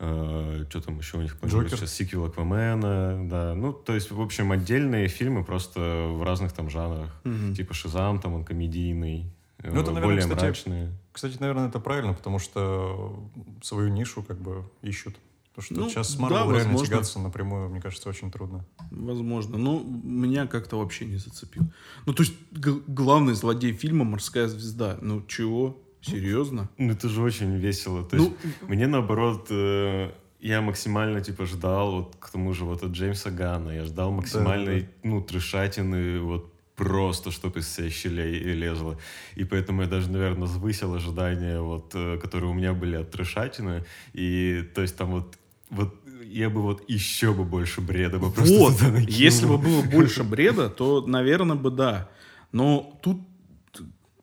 что 0.00 0.80
там 0.84 0.98
еще 0.98 1.18
у 1.18 1.22
них 1.22 1.38
планируется 1.38 1.76
сейчас 1.76 1.92
сиквел 1.92 2.24
Аквамена, 2.24 3.28
да, 3.28 3.54
ну 3.54 3.72
то 3.74 3.94
есть 3.94 4.10
в 4.10 4.20
общем 4.20 4.50
отдельные 4.50 5.08
фильмы 5.08 5.44
просто 5.44 5.80
в 6.08 6.22
разных 6.22 6.52
там 6.52 6.70
жанрах, 6.70 7.10
Мгм. 7.24 7.54
типа 7.54 7.74
Шизам 7.74 8.18
там 8.18 8.32
он 8.34 8.44
комедийный, 8.44 9.30
э, 9.58 9.70
Ну, 9.70 9.80
это, 9.82 9.90
наверное, 9.90 10.02
более 10.02 10.20
кстати, 10.22 10.40
мрачные. 10.44 10.92
Кстати, 11.12 11.36
наверное, 11.40 11.68
это 11.68 11.80
правильно, 11.80 12.14
потому 12.14 12.38
что 12.38 13.30
свою 13.62 13.88
нишу 13.88 14.22
как 14.22 14.40
бы 14.40 14.64
ищут. 14.80 15.16
Потому 15.54 15.64
что 15.64 15.74
Ну, 15.74 15.90
сейчас 15.90 16.10
с 16.10 16.14
да, 16.16 16.22
Marvel 16.24 16.30
реально 16.54 16.56
возможно. 16.72 16.86
тягаться 16.86 17.18
напрямую, 17.18 17.68
мне 17.70 17.80
кажется, 17.82 18.08
очень 18.08 18.30
трудно. 18.30 18.64
Возможно. 18.92 19.58
Но 19.58 19.80
меня 19.82 20.46
как-то 20.46 20.78
вообще 20.78 21.04
не 21.04 21.16
зацепил. 21.16 21.64
Ну, 22.06 22.14
то 22.14 22.22
есть, 22.22 22.34
г- 22.52 22.80
главный 22.86 23.34
злодей 23.34 23.72
фильма 23.72 24.04
«Морская 24.04 24.46
звезда». 24.46 24.96
Ну, 25.02 25.22
чего? 25.26 25.76
Серьезно? 26.02 26.68
Ну 26.78 26.92
это 26.92 27.08
же 27.08 27.22
очень 27.22 27.56
весело, 27.56 28.04
то 28.04 28.16
Ну, 28.16 28.24
есть 28.24 28.68
мне 28.68 28.86
наоборот 28.86 29.46
э, 29.50 30.10
я 30.40 30.60
максимально 30.62 31.20
типа 31.20 31.46
ждал 31.46 31.92
вот 31.92 32.16
к 32.18 32.30
тому 32.30 32.54
же 32.54 32.64
вот 32.64 32.82
от 32.82 32.92
Джеймса 32.92 33.30
Гана, 33.30 33.70
я 33.70 33.84
ждал 33.84 34.10
максимальной 34.10 34.88
ну 35.02 35.20
трешатины 35.22 36.20
вот 36.20 36.52
просто, 36.76 37.30
чтобы 37.30 37.60
из 37.60 37.66
всей 37.66 37.90
щелей 37.90 38.38
лезло. 38.54 38.96
И 39.34 39.44
поэтому 39.44 39.82
я 39.82 39.88
даже, 39.88 40.10
наверное, 40.10 40.46
завысил 40.46 40.94
ожидания, 40.94 41.60
вот, 41.60 41.92
э, 41.94 42.16
которые 42.16 42.50
у 42.50 42.54
меня 42.54 42.72
были 42.72 42.96
от 42.96 43.10
трешатины. 43.10 43.84
И 44.14 44.64
то 44.74 44.80
есть 44.80 44.96
там 44.96 45.10
вот, 45.10 45.36
вот 45.68 45.94
я 46.24 46.48
бы 46.48 46.62
вот 46.62 46.82
еще 46.88 47.34
бы 47.34 47.44
больше 47.44 47.82
бреда 47.82 48.18
бы 48.18 48.30
просто 48.30 48.54
вот, 48.54 48.80
если 49.08 49.44
бы 49.46 49.58
было 49.58 49.82
больше 49.82 50.24
бреда, 50.24 50.70
то, 50.70 51.06
наверное, 51.06 51.56
бы 51.56 51.70
да. 51.70 52.08
Но 52.52 52.98
тут 53.02 53.18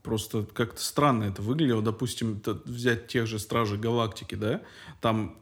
просто 0.08 0.48
как-то 0.54 0.82
странно 0.82 1.26
это 1.26 1.42
выглядело. 1.42 1.82
Допустим, 1.82 2.42
взять 2.64 3.08
тех 3.08 3.28
же 3.28 3.40
Стражей 3.40 3.78
Галактики, 3.78 4.36
да? 4.36 4.62
Там 5.02 5.36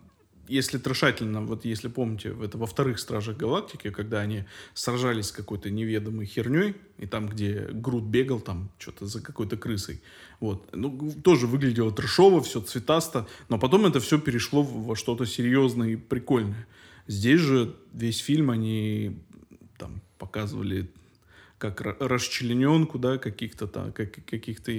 если 0.48 0.80
трешательно, 0.80 1.42
вот 1.42 1.66
если 1.66 1.88
помните, 1.88 2.36
это 2.42 2.58
во 2.58 2.66
вторых 2.66 3.00
Стражах 3.00 3.38
Галактики, 3.38 3.92
когда 3.92 4.22
они 4.22 4.46
сражались 4.74 5.28
с 5.28 5.32
какой-то 5.32 5.70
неведомой 5.70 6.26
херней, 6.26 6.76
и 6.98 7.06
там, 7.06 7.28
где 7.28 7.68
Грут 7.72 8.04
бегал 8.06 8.40
там 8.40 8.70
что-то 8.80 9.06
за 9.06 9.22
какой-то 9.22 9.56
крысой, 9.56 10.02
вот, 10.40 10.68
ну, 10.74 11.14
тоже 11.24 11.46
выглядело 11.46 11.92
трешово, 11.92 12.42
все 12.42 12.62
цветасто, 12.62 13.28
но 13.50 13.60
потом 13.60 13.86
это 13.86 14.00
все 14.00 14.20
перешло 14.20 14.64
во 14.64 14.96
что-то 14.96 15.26
серьезное 15.26 15.90
и 15.90 15.96
прикольное. 15.96 16.68
Здесь 17.08 17.40
же 17.40 17.76
весь 17.94 18.20
фильм 18.20 18.50
они 18.50 19.20
там 19.78 20.02
показывали 20.18 20.90
как 21.58 21.82
расчлененку, 22.00 23.00
да, 23.00 23.18
каких-то 23.18 23.68
там, 23.68 23.92
как, 23.94 24.12
каких-то 24.26 24.72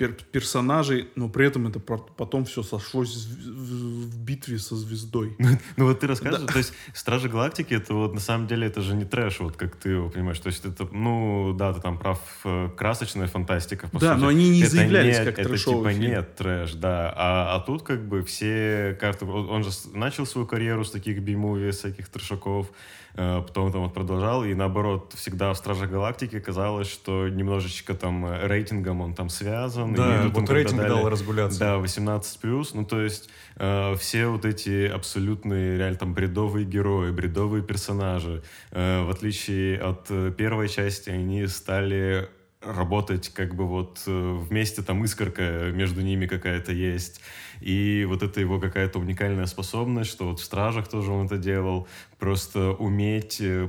пер 0.00 0.14
персонажей, 0.32 1.10
но 1.14 1.28
при 1.28 1.46
этом 1.46 1.66
это 1.66 1.78
потом 1.78 2.46
все 2.46 2.62
сошлось 2.62 3.26
в, 3.26 4.12
в 4.12 4.18
битве 4.24 4.58
со 4.58 4.74
звездой. 4.74 5.36
Ну 5.76 5.84
вот 5.86 6.00
ты 6.00 6.06
рассказываешь, 6.06 6.46
да. 6.46 6.52
то 6.52 6.58
есть 6.58 6.72
Стражи 6.94 7.28
Галактики, 7.28 7.74
это 7.74 7.92
вот 7.92 8.14
на 8.14 8.20
самом 8.20 8.46
деле 8.46 8.66
это 8.66 8.80
же 8.80 8.94
не 8.94 9.04
трэш, 9.04 9.40
вот 9.40 9.56
как 9.58 9.76
ты 9.76 9.90
его 9.90 10.08
понимаешь, 10.08 10.38
то 10.40 10.46
есть 10.46 10.64
это, 10.64 10.88
ну 10.90 11.54
да, 11.58 11.74
ты 11.74 11.82
там 11.82 11.98
прав, 11.98 12.18
э, 12.44 12.70
красочная 12.76 13.26
фантастика, 13.26 13.88
по 13.88 13.98
Да, 13.98 14.14
сути. 14.14 14.22
но 14.22 14.28
они 14.28 14.48
не 14.48 14.62
это 14.62 14.70
заявлялись 14.70 15.18
не, 15.18 15.24
как 15.26 15.38
это 15.38 15.58
типа 15.58 15.90
фильм. 15.90 16.00
нет 16.00 16.34
трэш, 16.36 16.72
да, 16.74 17.12
а, 17.14 17.56
а 17.56 17.60
тут 17.60 17.82
как 17.82 18.08
бы 18.08 18.22
все 18.22 18.96
карты, 18.98 19.26
он 19.26 19.62
же 19.64 19.70
начал 19.92 20.24
свою 20.24 20.46
карьеру 20.46 20.82
с 20.84 20.90
таких 20.90 21.18
би-муви, 21.20 21.72
всяких 21.72 22.08
трэшаков, 22.08 22.70
потом 23.14 23.72
там 23.72 23.82
вот 23.82 23.94
продолжал, 23.94 24.44
и 24.44 24.54
наоборот, 24.54 25.14
всегда 25.16 25.52
в 25.52 25.56
Стражах 25.56 25.90
Галактики 25.90 26.38
казалось, 26.40 26.88
что 26.88 27.28
немножечко 27.28 27.94
там 27.94 28.26
э, 28.26 28.46
рейтингом 28.46 29.00
он 29.00 29.14
там 29.14 29.28
связан. 29.28 29.94
Да, 29.94 30.24
и 30.24 30.28
вот 30.28 30.48
рейтинг 30.50 30.80
дал 30.80 31.08
разгуляться. 31.08 31.58
Да, 31.58 31.76
18+, 31.76 32.68
ну 32.74 32.84
то 32.84 33.00
есть 33.00 33.30
э, 33.56 33.94
все 33.98 34.26
вот 34.26 34.44
эти 34.44 34.86
абсолютные, 34.86 35.78
реально 35.78 35.98
там 35.98 36.14
бредовые 36.14 36.64
герои, 36.64 37.10
бредовые 37.10 37.62
персонажи, 37.62 38.42
э, 38.70 39.02
в 39.02 39.10
отличие 39.10 39.78
от 39.78 40.06
э, 40.10 40.32
первой 40.36 40.68
части, 40.68 41.10
они 41.10 41.46
стали 41.46 42.28
работать 42.62 43.30
как 43.30 43.54
бы 43.54 43.66
вот 43.66 44.02
э, 44.06 44.38
вместе, 44.48 44.82
там 44.82 45.04
искорка 45.04 45.70
между 45.72 46.02
ними 46.02 46.26
какая-то 46.26 46.72
есть. 46.72 47.20
И 47.60 48.04
вот 48.08 48.22
это 48.22 48.40
его 48.40 48.58
какая-то 48.58 48.98
уникальная 48.98 49.46
способность, 49.46 50.10
что 50.10 50.28
вот 50.28 50.40
в 50.40 50.44
«Стражах» 50.44 50.88
тоже 50.88 51.10
он 51.12 51.26
это 51.26 51.38
делал, 51.38 51.86
просто 52.18 52.72
уметь, 52.72 53.40
э, 53.40 53.68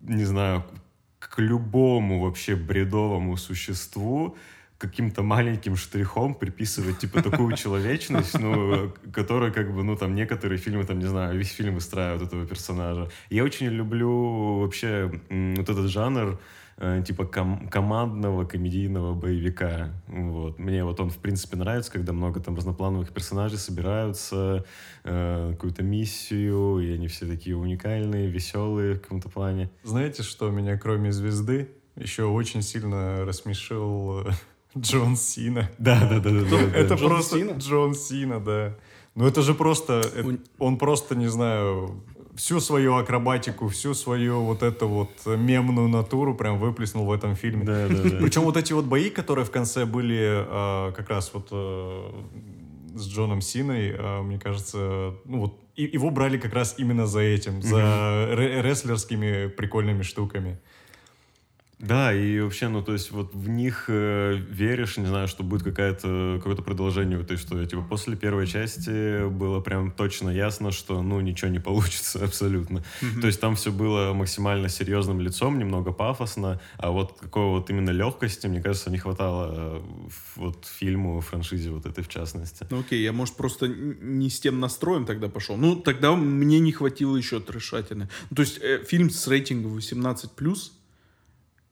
не 0.00 0.24
знаю, 0.24 0.64
к 1.18 1.38
любому 1.38 2.20
вообще 2.20 2.54
бредовому 2.54 3.36
существу 3.36 4.36
каким-то 4.78 5.22
маленьким 5.22 5.76
штрихом 5.76 6.34
приписывать, 6.34 6.98
типа, 6.98 7.22
такую 7.22 7.56
человечность, 7.62 8.38
ну, 8.38 8.92
которая, 9.12 9.50
как 9.50 9.74
бы, 9.74 9.82
ну, 9.82 9.96
там, 9.96 10.14
некоторые 10.14 10.58
фильмы, 10.58 10.84
там, 10.84 10.98
не 10.98 11.06
знаю, 11.06 11.38
весь 11.38 11.52
фильм 11.52 11.74
выстраивают 11.74 12.22
этого 12.22 12.46
персонажа. 12.46 13.10
Я 13.30 13.44
очень 13.44 13.68
люблю 13.68 14.60
вообще 14.60 15.10
вот 15.30 15.68
этот 15.68 15.88
жанр, 15.90 16.38
э, 16.76 17.02
типа 17.06 17.24
ком- 17.24 17.68
командного 17.68 18.44
комедийного 18.44 19.14
боевика. 19.14 19.90
Вот. 20.06 20.58
Мне 20.58 20.84
вот 20.84 21.00
он, 21.00 21.10
в 21.10 21.18
принципе, 21.18 21.56
нравится, 21.56 21.92
когда 21.92 22.12
много 22.12 22.40
там 22.40 22.56
разноплановых 22.56 23.12
персонажей 23.12 23.58
собираются, 23.58 24.64
э, 25.04 25.50
какую-то 25.52 25.82
миссию, 25.82 26.78
и 26.80 26.92
они 26.92 27.08
все 27.08 27.26
такие 27.26 27.56
уникальные, 27.56 28.28
веселые 28.28 28.94
в 28.94 29.00
каком-то 29.00 29.28
плане. 29.28 29.70
Знаете, 29.82 30.22
что 30.22 30.50
меня, 30.50 30.78
кроме 30.78 31.12
звезды, 31.12 31.68
еще 31.96 32.24
очень 32.24 32.62
сильно 32.62 33.24
рассмешил 33.24 34.26
Джон 34.76 35.16
Сина. 35.16 35.70
Да, 35.78 36.00
да, 36.08 36.20
да, 36.20 36.30
да. 36.30 36.42
да, 36.42 36.60
это 36.76 36.94
Джон 36.94 37.08
просто 37.08 37.38
Сина? 37.38 37.52
Джон 37.58 37.94
Сина, 37.94 38.40
да. 38.40 38.76
Ну 39.14 39.26
это 39.26 39.42
же 39.42 39.54
просто, 39.54 40.02
он 40.58 40.76
просто, 40.76 41.14
не 41.14 41.28
знаю, 41.28 42.02
всю 42.36 42.60
свою 42.60 42.96
акробатику, 42.96 43.68
всю 43.68 43.94
свою 43.94 44.42
вот 44.42 44.62
эту 44.62 44.88
вот 44.88 45.10
мемную 45.26 45.88
натуру 45.88 46.34
прям 46.34 46.58
выплеснул 46.58 47.06
в 47.06 47.12
этом 47.12 47.36
фильме. 47.36 47.64
Да, 47.64 47.88
да, 47.88 47.94
да. 47.94 48.18
Причем 48.20 48.42
вот 48.42 48.56
эти 48.56 48.72
вот 48.72 48.84
бои, 48.84 49.10
которые 49.10 49.44
в 49.44 49.50
конце 49.50 49.84
были 49.84 50.44
э, 50.46 50.92
как 50.92 51.10
раз 51.10 51.32
вот 51.34 51.48
э, 51.52 52.10
с 52.94 53.08
Джоном 53.08 53.40
Синой, 53.40 53.90
э, 53.90 54.22
мне 54.22 54.38
кажется, 54.38 55.14
ну 55.24 55.40
вот 55.40 55.60
и, 55.76 55.84
его 55.84 56.10
брали 56.10 56.38
как 56.38 56.54
раз 56.54 56.76
именно 56.78 57.06
за 57.06 57.20
этим, 57.20 57.62
за 57.62 57.76
mm-hmm. 57.76 58.62
рестлерскими 58.62 59.48
прикольными 59.48 60.02
штуками. 60.02 60.60
Да, 61.78 62.14
и 62.14 62.40
вообще, 62.40 62.68
ну, 62.68 62.82
то 62.82 62.92
есть 62.92 63.10
вот 63.10 63.34
в 63.34 63.48
них 63.48 63.86
э, 63.88 64.34
веришь, 64.34 64.96
не 64.96 65.06
знаю, 65.06 65.28
что 65.28 65.42
будет 65.42 65.62
какая-то, 65.62 66.36
какое-то 66.38 66.62
продолжение 66.62 67.18
в 67.18 67.22
этой 67.22 67.36
истории. 67.36 67.66
Типа 67.66 67.82
после 67.82 68.16
первой 68.16 68.46
части 68.46 69.28
было 69.28 69.60
прям 69.60 69.90
точно 69.90 70.30
ясно, 70.30 70.70
что, 70.70 71.02
ну, 71.02 71.20
ничего 71.20 71.50
не 71.50 71.58
получится 71.58 72.24
абсолютно. 72.24 72.78
Mm-hmm. 72.78 73.20
То 73.20 73.26
есть 73.26 73.40
там 73.40 73.56
все 73.56 73.72
было 73.72 74.12
максимально 74.12 74.68
серьезным 74.68 75.20
лицом, 75.20 75.58
немного 75.58 75.92
пафосно, 75.92 76.60
а 76.78 76.90
вот 76.90 77.18
какой 77.20 77.46
вот 77.46 77.70
именно 77.70 77.90
легкости, 77.90 78.46
мне 78.46 78.62
кажется, 78.62 78.90
не 78.90 78.98
хватало 78.98 79.52
э, 79.54 79.80
вот 80.36 80.66
фильму, 80.66 81.20
франшизе 81.20 81.70
вот 81.70 81.86
этой 81.86 82.04
в 82.04 82.08
частности. 82.08 82.66
Ну 82.70 82.80
окей, 82.80 83.02
я, 83.02 83.12
может, 83.12 83.36
просто 83.36 83.68
не 83.68 84.30
с 84.30 84.40
тем 84.40 84.60
настроем 84.60 85.06
тогда 85.06 85.28
пошел. 85.28 85.56
Ну, 85.56 85.76
тогда 85.76 86.14
мне 86.14 86.60
не 86.60 86.72
хватило 86.72 87.16
еще 87.16 87.40
трешатины. 87.40 88.08
Ну, 88.30 88.36
то 88.36 88.42
есть 88.42 88.58
э, 88.62 88.84
фильм 88.84 89.10
с 89.10 89.26
рейтингом 89.26 89.76
18+, 89.76 90.70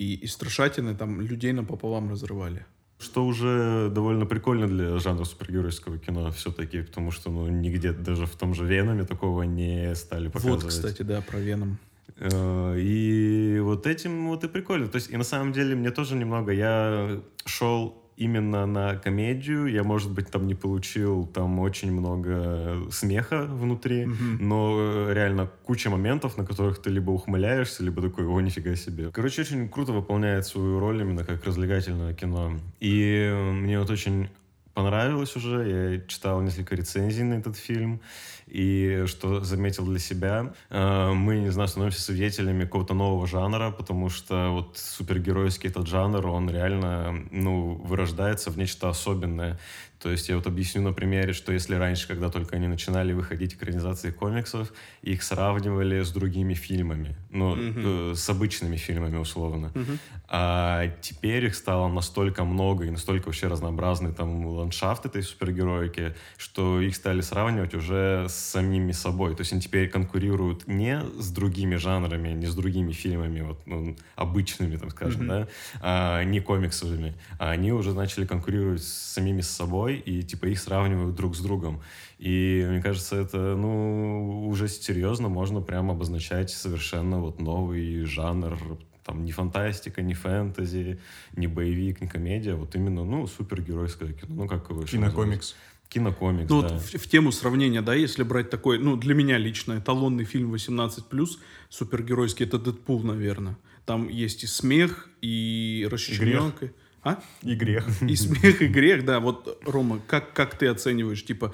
и, 0.03 0.15
и 0.15 0.27
страшатины 0.27 0.95
там 0.95 1.21
людей 1.21 1.53
напополам 1.53 2.11
разрывали. 2.11 2.67
Что 2.99 3.25
уже 3.25 3.91
довольно 3.91 4.27
прикольно 4.27 4.69
для 4.69 4.99
жанра 4.99 5.25
супергеройского 5.25 5.99
кино 5.99 6.31
все-таки, 6.31 6.83
потому 6.83 7.11
что 7.11 7.31
ну, 7.31 7.49
нигде 7.49 7.93
даже 7.93 8.27
в 8.27 8.37
том 8.37 8.55
же 8.55 8.65
Веноме 8.65 9.05
такого 9.05 9.43
не 9.43 9.95
стали 9.95 10.29
показывать. 10.29 10.63
Вот, 10.63 10.71
кстати, 10.71 11.03
да, 11.03 11.21
про 11.21 11.39
Веном. 11.39 11.79
Э, 12.19 12.79
и 12.79 13.59
вот 13.61 13.87
этим 13.87 14.29
вот 14.29 14.45
и 14.45 14.49
прикольно. 14.49 14.89
То 14.89 14.97
есть, 14.97 15.11
и 15.11 15.17
на 15.17 15.25
самом 15.25 15.53
деле 15.53 15.75
мне 15.75 15.91
тоже 15.91 16.15
немного, 16.15 16.53
я 16.53 17.21
шел 17.45 18.02
именно 18.17 18.67
на 18.67 18.97
комедию. 18.97 19.67
Я, 19.67 19.83
может 19.85 20.11
быть, 20.11 20.31
там 20.31 20.47
не 20.47 20.55
получил 20.55 21.27
там 21.27 21.59
очень 21.59 21.93
много 21.93 22.79
смеха 22.91 23.45
внутри, 23.45 24.05
mm-hmm. 24.05 24.37
но 24.41 25.13
реально 25.13 25.51
куча 25.65 25.91
моментов, 25.91 26.37
на 26.37 26.45
которых 26.45 26.81
ты 26.81 26.91
либо 26.91 27.11
ухмыляешься, 27.11 27.83
либо 27.83 28.03
такой, 28.03 28.27
о, 28.27 28.41
нифига 28.41 28.77
себе. 28.77 29.11
Короче, 29.13 29.43
очень 29.43 29.69
круто 29.69 29.93
выполняет 29.93 30.47
свою 30.47 30.79
роль 30.79 31.01
именно 31.01 31.25
как 31.25 31.45
развлекательное 31.45 32.15
кино. 32.15 32.59
И 32.81 33.33
мне 33.53 33.79
вот 33.79 33.91
очень 33.91 34.29
понравилось 34.75 35.37
уже. 35.37 36.01
Я 36.01 36.09
читал 36.09 36.41
несколько 36.41 36.75
рецензий 36.75 37.25
на 37.25 37.35
этот 37.35 37.57
фильм. 37.57 38.01
И 38.47 39.05
что 39.07 39.43
заметил 39.43 39.87
для 39.87 39.99
себя, 39.99 40.53
э, 40.69 41.13
мы, 41.13 41.39
не 41.39 41.51
знаю, 41.51 41.69
становимся 41.69 42.03
свидетелями 42.03 42.65
какого-то 42.65 42.93
нового 42.93 43.27
жанра, 43.27 43.71
потому 43.71 44.11
что 44.11 44.51
вот 44.51 44.77
супергеройский 44.77 45.71
этот 45.71 45.87
жанр, 45.87 46.27
он 46.27 46.51
реально, 46.51 47.25
ну, 47.31 47.75
вырождается 47.77 48.51
в 48.51 48.59
нечто 48.59 48.91
особенное. 48.91 49.59
То 50.03 50.11
есть 50.11 50.29
я 50.29 50.37
вот 50.37 50.49
объясню 50.49 50.83
на 50.83 50.93
примере, 50.93 51.33
что 51.33 51.53
если 51.53 51.77
раньше, 51.77 52.09
когда 52.09 52.29
только 52.29 52.57
они 52.57 52.67
начинали 52.67 53.13
выходить 53.13 53.55
экранизации 53.55 54.11
комиксов, 54.11 54.73
их 55.03 55.23
сравнивали 55.23 56.03
с 56.03 56.11
другими 56.11 56.55
фильмами, 56.55 57.15
ну, 57.31 57.55
mm-hmm. 57.55 58.13
э, 58.13 58.15
с 58.17 58.29
обычными 58.29 58.77
фильмами 58.77 59.17
условно. 59.17 59.71
Mm-hmm. 59.75 59.99
А 60.29 60.89
теперь 61.01 61.45
их 61.45 61.55
стало 61.55 61.89
настолько 61.89 62.45
много 62.45 62.87
и 62.87 62.91
настолько 62.91 63.27
вообще 63.27 63.47
разнообразный 63.47 64.13
там 64.13 64.45
ландшафт 64.45 65.07
этой 65.07 65.23
супергероики, 65.23 66.17
что 66.37 66.81
их 66.81 66.97
стали 66.97 67.21
сравнивать 67.21 67.75
уже 67.75 68.27
с 68.29 68.35
самими 68.35 68.93
собой. 68.93 69.37
То 69.37 69.43
есть 69.43 69.53
они 69.53 69.61
теперь 69.61 69.89
конкурируют 69.89 70.67
не 70.67 71.01
с 71.19 71.31
другими 71.31 71.77
жанрами, 71.77 72.31
не 72.31 72.47
с 72.47 72.55
другими 72.57 72.91
фильмами, 72.91 73.43
вот, 73.43 73.61
ну, 73.67 73.97
обычными, 74.17 74.77
там 74.77 74.91
скажем, 74.91 75.23
mm-hmm. 75.23 75.27
да, 75.27 75.49
а, 75.81 76.25
не 76.25 76.41
комиксовыми, 76.41 77.15
а 77.39 77.51
они 77.51 77.71
уже 77.71 77.95
начали 77.95 78.27
конкурировать 78.27 78.83
с 78.83 79.13
самими 79.13 79.43
собой, 79.43 79.92
собой, 79.93 80.03
и 80.07 80.23
типа 80.23 80.47
их 80.47 80.59
сравнивают 80.59 81.15
друг 81.15 81.37
с 81.37 81.41
другом. 81.41 81.83
И 82.19 82.67
мне 82.69 82.83
кажется, 82.83 83.17
это, 83.17 83.57
ну, 83.57 84.49
уже 84.49 84.69
серьезно 84.69 85.29
можно 85.29 85.61
прям 85.61 85.91
обозначать 85.91 86.51
совершенно 86.51 87.19
вот 87.19 87.41
новый 87.41 88.05
жанр 88.05 88.59
там 89.05 89.25
не 89.25 89.33
фантастика, 89.33 90.01
не 90.01 90.15
фэнтези, 90.15 91.01
не 91.37 91.49
боевик, 91.49 92.01
не 92.01 92.07
комедия, 92.07 92.55
вот 92.55 92.77
именно, 92.77 93.05
ну, 93.05 93.27
супергеройское 93.27 94.13
кино, 94.13 94.35
ну, 94.43 94.49
как 94.49 94.71
его 94.71 94.83
еще 94.83 94.97
Кинокомикс. 94.97 95.57
Кинокомикс, 95.89 96.49
ну, 96.49 96.63
да. 96.63 96.69
Вот 96.69 96.83
в, 96.83 96.99
в 96.99 97.09
тему 97.09 97.33
сравнения, 97.33 97.83
да, 97.83 97.95
если 97.95 98.23
брать 98.23 98.49
такой, 98.49 98.79
ну, 98.79 98.97
для 98.97 99.15
меня 99.15 99.39
лично 99.39 99.79
эталонный 99.79 100.25
фильм 100.25 100.55
18+, 100.55 101.29
супергеройский, 101.69 102.47
это 102.47 102.59
«Дэдпул», 102.59 103.03
наверное. 103.03 103.57
Там 103.87 104.09
есть 104.09 104.45
и 104.45 104.47
смех, 104.47 105.09
и 105.21 105.89
расчлененка. 105.91 106.71
А? 107.03 107.19
И 107.43 107.55
грех. 107.55 107.87
И 108.03 108.15
смех, 108.17 108.63
и 108.63 108.67
грех, 108.67 109.05
да. 109.05 109.21
Вот, 109.21 109.61
Рома, 109.67 110.01
как, 110.07 110.33
как 110.33 110.57
ты 110.57 110.69
оцениваешь, 110.69 111.25
типа, 111.25 111.53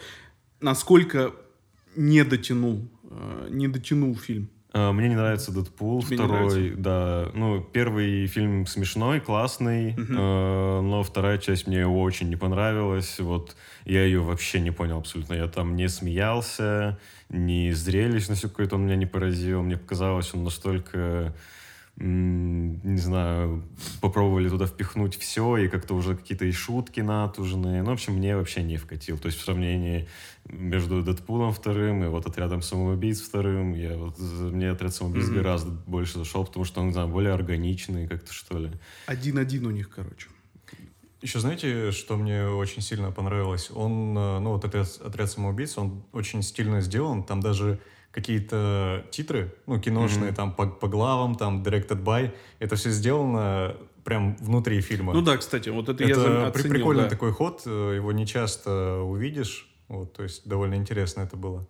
насколько 0.61 1.33
не 1.97 2.23
дотянул, 2.25 2.89
э, 3.11 3.49
не 3.51 3.69
дотянул 3.69 4.17
фильм? 4.17 4.51
А, 4.75 4.93
Мне 4.93 5.09
не 5.09 5.15
нравится 5.17 5.51
Дэдпул, 5.51 6.03
Тебе 6.03 6.19
не 6.19 6.25
второй, 6.25 6.71
да. 6.77 7.31
Ну, 7.35 7.63
первый 7.63 8.27
фильм 8.27 8.67
смешной, 8.67 9.21
классный, 9.21 9.93
Мгм. 9.97 10.17
э, 10.19 10.81
но 10.83 11.03
вторая 11.03 11.39
часть 11.39 11.67
мне 11.67 11.87
очень 11.87 12.29
не 12.29 12.37
понравилась. 12.37 13.19
Вот 13.19 13.57
я 13.87 14.05
ее 14.05 14.21
вообще 14.21 14.61
не 14.61 14.71
понял 14.71 14.99
абсолютно. 14.99 15.33
Я 15.33 15.49
там 15.49 15.75
не 15.75 15.89
смеялся, 15.89 16.99
ни 17.31 17.71
зрелищностью 17.71 18.51
какой-то 18.51 18.77
он 18.77 18.85
меня 18.85 18.97
не 18.97 19.07
поразил. 19.07 19.63
Мне 19.63 19.79
показалось, 19.79 20.35
он 20.35 20.45
настолько 20.45 21.35
не 22.01 22.99
знаю, 22.99 23.65
попробовали 24.01 24.49
туда 24.49 24.67
впихнуть 24.67 25.17
все, 25.19 25.57
и 25.57 25.69
как-то 25.69 25.95
уже 25.95 26.17
какие-то 26.17 26.45
и 26.45 26.53
шутки 26.53 27.01
натужные. 27.01 27.83
Ну, 27.83 27.91
в 27.91 27.95
общем, 27.95 28.15
мне 28.15 28.37
вообще 28.37 28.63
не 28.63 28.77
вкатил. 28.77 29.19
То 29.19 29.27
есть 29.27 29.39
в 29.39 29.45
сравнении 29.45 30.09
между 30.45 31.03
Дэдпулом 31.03 31.53
вторым 31.53 32.05
и 32.05 32.07
вот 32.09 32.27
отрядом 32.27 32.63
самоубийц 32.63 33.21
вторым, 33.21 33.75
я 33.75 33.97
вот, 33.97 34.17
мне 34.19 34.71
отряд 34.71 34.95
самоубийц 34.95 35.27
Мгм. 35.27 35.35
гораздо 35.37 35.71
больше 35.71 36.19
зашел, 36.19 36.45
потому 36.45 36.65
что 36.65 36.81
он, 36.81 36.89
не 36.89 36.93
знаю, 36.93 37.09
более 37.09 37.33
органичный 37.33 38.07
как-то, 38.07 38.33
что 38.33 38.59
ли. 38.59 38.71
Один-один 39.07 39.67
у 39.67 39.71
них, 39.71 39.91
короче. 39.91 40.29
Еще 41.21 41.41
знаете, 41.41 41.91
что 41.91 42.17
мне 42.17 42.47
очень 42.47 42.81
сильно 42.81 43.11
понравилось? 43.11 43.73
Он, 43.75 44.17
э, 44.17 44.39
ну 44.39 44.53
вот 44.53 44.65
отряд, 44.65 44.87
отряд 45.05 45.29
самоубийц, 45.29 45.77
он 45.77 46.05
очень 46.13 46.43
стильно 46.43 46.81
сделан. 46.81 47.25
Там 47.25 47.41
даже 47.41 47.81
какие-то 48.11 49.05
титры, 49.11 49.55
ну, 49.67 49.79
киношные, 49.81 50.29
Мгм. 50.29 50.35
там 50.35 50.53
по, 50.53 50.67
по 50.67 50.89
главам, 50.89 51.35
там 51.37 51.63
directed 51.63 52.03
by. 52.03 52.33
Это 52.59 52.77
все 52.77 52.91
сделано 52.91 53.77
прям 54.05 54.37
внутри 54.41 54.81
фильма. 54.81 55.13
Ну 55.13 55.21
да, 55.23 55.37
кстати, 55.37 55.69
вот 55.69 55.89
это, 55.89 56.03
я 56.05 56.11
Это 56.11 56.23
при- 56.53 56.61
оценил, 56.61 56.71
прикольный 56.75 57.05
да. 57.05 57.11
такой 57.11 57.33
ход, 57.33 57.63
э, 57.67 57.93
его 57.97 58.13
не 58.13 58.27
часто 58.27 59.01
увидишь. 59.03 59.69
Вот, 59.89 60.13
то 60.15 60.23
есть 60.23 60.47
довольно 60.49 60.75
интересно 60.75 61.23
это 61.23 61.37
было. 61.37 61.67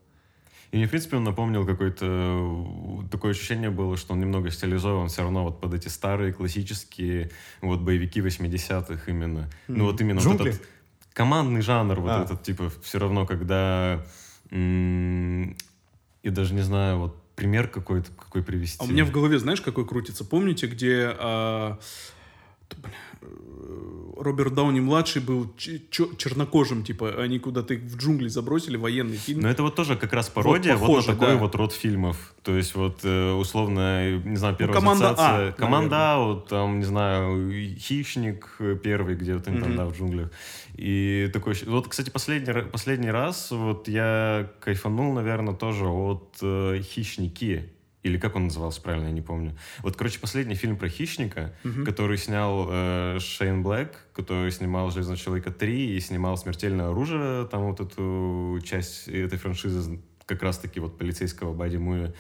И 0.70 0.76
мне, 0.76 0.86
в 0.86 0.90
принципе, 0.90 1.16
он 1.16 1.24
напомнил 1.24 1.64
какое-то... 1.66 2.04
э, 2.06 3.08
Такое 3.10 3.30
ощущение 3.32 3.70
было, 3.70 3.96
что 3.96 4.12
он 4.12 4.20
немного 4.20 4.50
стилизован 4.50 5.08
все 5.08 5.22
равно 5.22 5.44
вот 5.44 5.60
под 5.60 5.74
эти 5.74 5.88
старые 5.88 6.32
классические 6.32 7.30
вот 7.62 7.80
боевики 7.80 8.20
80-х 8.20 9.10
именно. 9.10 9.48
Ну 9.66 9.74
Мгм. 9.76 9.84
вот 9.86 10.00
именно 10.00 10.20
вот 10.20 10.28
Джунгли? 10.28 10.50
этот 10.50 10.62
командный 11.14 11.62
жанр 11.62 12.00
вот 12.00 12.10
А. 12.10 12.22
этот, 12.24 12.42
типа, 12.42 12.70
все 12.82 12.98
равно, 12.98 13.26
когда... 13.26 14.04
Я 16.22 16.30
даже 16.30 16.54
не 16.54 16.62
знаю, 16.62 16.98
вот 16.98 17.16
пример 17.36 17.68
какой-то, 17.68 18.10
какой 18.12 18.42
привести. 18.42 18.78
А 18.80 18.84
у 18.84 18.88
меня 18.88 19.04
в 19.04 19.12
голове, 19.12 19.38
знаешь, 19.38 19.60
какой 19.60 19.86
крутится? 19.86 20.24
Помните, 20.24 20.66
где 20.66 21.14
а, 21.18 21.78
Роберт 24.20 24.54
Дауни 24.54 24.80
младший 24.80 25.22
был 25.22 25.52
чернокожим, 25.56 26.82
типа 26.82 27.22
они 27.22 27.38
куда-то 27.38 27.74
их 27.74 27.80
в 27.80 27.96
джунгли 27.96 28.28
забросили, 28.28 28.76
военный 28.76 29.16
фильм. 29.16 29.40
Но 29.40 29.48
это 29.48 29.62
вот 29.62 29.74
тоже 29.74 29.96
как 29.96 30.12
раз 30.12 30.28
пародия 30.28 30.76
вот, 30.76 30.86
похоже, 30.86 31.08
на 31.08 31.14
такой 31.14 31.34
да. 31.34 31.36
вот 31.36 31.54
род 31.54 31.72
фильмов. 31.72 32.34
То 32.42 32.56
есть 32.56 32.74
вот 32.74 33.00
э, 33.04 33.32
условно, 33.32 34.18
не 34.18 34.36
знаю, 34.36 34.56
первая 34.56 34.78
«Команда 34.78 35.10
А», 35.10 35.12
ассоциация- 35.12 35.52
Команда 35.52 35.96
наверное. 35.96 36.14
А, 36.14 36.24
вот 36.26 36.48
там, 36.48 36.78
не 36.78 36.84
знаю, 36.84 37.50
Хищник 37.78 38.58
первый, 38.82 39.14
где 39.16 39.34
вот 39.34 39.46
они 39.48 39.60
там, 39.60 39.68
Мгм. 39.70 39.76
да, 39.76 39.86
в 39.86 39.96
джунглях. 39.96 40.30
И 40.74 41.28
такой... 41.32 41.54
Вот, 41.66 41.88
кстати, 41.88 42.10
последний, 42.10 42.52
последний 42.62 43.10
раз 43.10 43.50
вот 43.50 43.88
я 43.88 44.50
кайфанул, 44.60 45.12
наверное, 45.12 45.54
тоже 45.54 45.86
от 45.86 46.36
э, 46.42 46.80
Хищники. 46.82 47.70
Или 48.04 48.16
как 48.18 48.36
он 48.36 48.44
назывался 48.44 48.80
правильно, 48.80 49.06
я 49.08 49.12
не 49.12 49.22
помню. 49.22 49.56
Вот, 49.82 49.96
короче, 49.96 50.20
последний 50.20 50.54
фильм 50.54 50.76
про 50.76 50.88
хищника, 50.88 51.52
Мгм. 51.64 51.84
который 51.84 52.16
снял 52.16 52.68
э, 52.70 53.18
Шейн 53.20 53.62
Блэк, 53.62 53.90
который 54.12 54.50
снимал 54.52 54.90
«Железного 54.90 55.16
человека 55.18 55.50
3» 55.50 55.96
и 55.96 56.00
снимал 56.00 56.36
«Смертельное 56.36 56.90
оружие», 56.90 57.46
там 57.48 57.62
вот 57.70 57.80
эту 57.80 58.60
часть 58.64 59.08
этой 59.08 59.38
франшизы 59.38 60.00
как 60.26 60.42
раз-таки 60.42 60.78
вот 60.80 60.98
полицейского 60.98 61.54
бади-муви. 61.54 62.12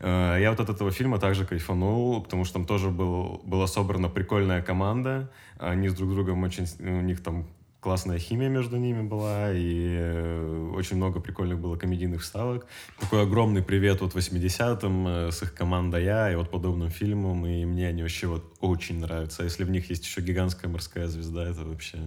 Э, 0.00 0.38
Я 0.40 0.50
вот 0.50 0.60
от 0.60 0.68
этого 0.70 0.90
фильма 0.92 1.18
также 1.18 1.44
кайфанул, 1.46 2.22
потому 2.22 2.44
что 2.44 2.54
там 2.54 2.66
тоже 2.66 2.90
был, 2.90 3.40
была 3.44 3.66
собрана 3.66 4.08
прикольная 4.08 4.62
команда. 4.62 5.30
Они 5.58 5.88
с 5.88 5.94
друг 5.94 6.10
другом 6.10 6.42
очень... 6.44 6.66
У 6.78 7.00
них 7.00 7.22
там 7.22 7.46
классная 7.84 8.18
химия 8.18 8.48
между 8.48 8.78
ними 8.78 9.02
была, 9.02 9.52
и 9.52 9.94
э, 9.98 10.70
очень 10.74 10.96
много 10.96 11.20
прикольных 11.20 11.58
было 11.58 11.76
комедийных 11.76 12.22
вставок. 12.22 12.66
Такой 12.98 13.24
огромный 13.24 13.62
привет 13.62 14.00
вот 14.00 14.14
80-м 14.14 15.06
э, 15.06 15.30
с 15.30 15.42
их 15.42 15.52
командой 15.52 16.02
«А» 16.02 16.32
и 16.32 16.34
вот 16.34 16.50
подобным 16.50 16.88
фильмам, 16.88 17.44
и 17.44 17.66
мне 17.66 17.88
они 17.88 18.00
вообще 18.00 18.26
вот 18.26 18.56
очень 18.60 19.00
нравятся. 19.00 19.42
А 19.42 19.44
если 19.44 19.64
в 19.64 19.70
них 19.70 19.90
есть 19.90 20.06
еще 20.06 20.22
гигантская 20.22 20.70
морская 20.70 21.08
звезда, 21.08 21.46
это 21.46 21.62
вообще 21.62 21.98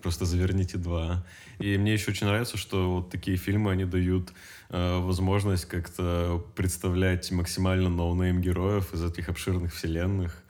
просто 0.00 0.26
заверните 0.26 0.78
два. 0.78 1.26
И 1.58 1.76
мне 1.76 1.92
еще 1.94 2.12
очень 2.12 2.28
нравится, 2.28 2.56
что 2.56 2.94
вот 2.94 3.10
такие 3.10 3.36
фильмы, 3.36 3.72
они 3.72 3.86
дают 3.86 4.32
э, 4.68 5.00
возможность 5.00 5.64
как-то 5.64 6.40
представлять 6.54 7.32
максимально 7.32 7.88
no-name 7.88 8.40
героев 8.40 8.94
из 8.94 9.02
этих 9.02 9.28
обширных 9.28 9.74
вселенных, 9.74 10.40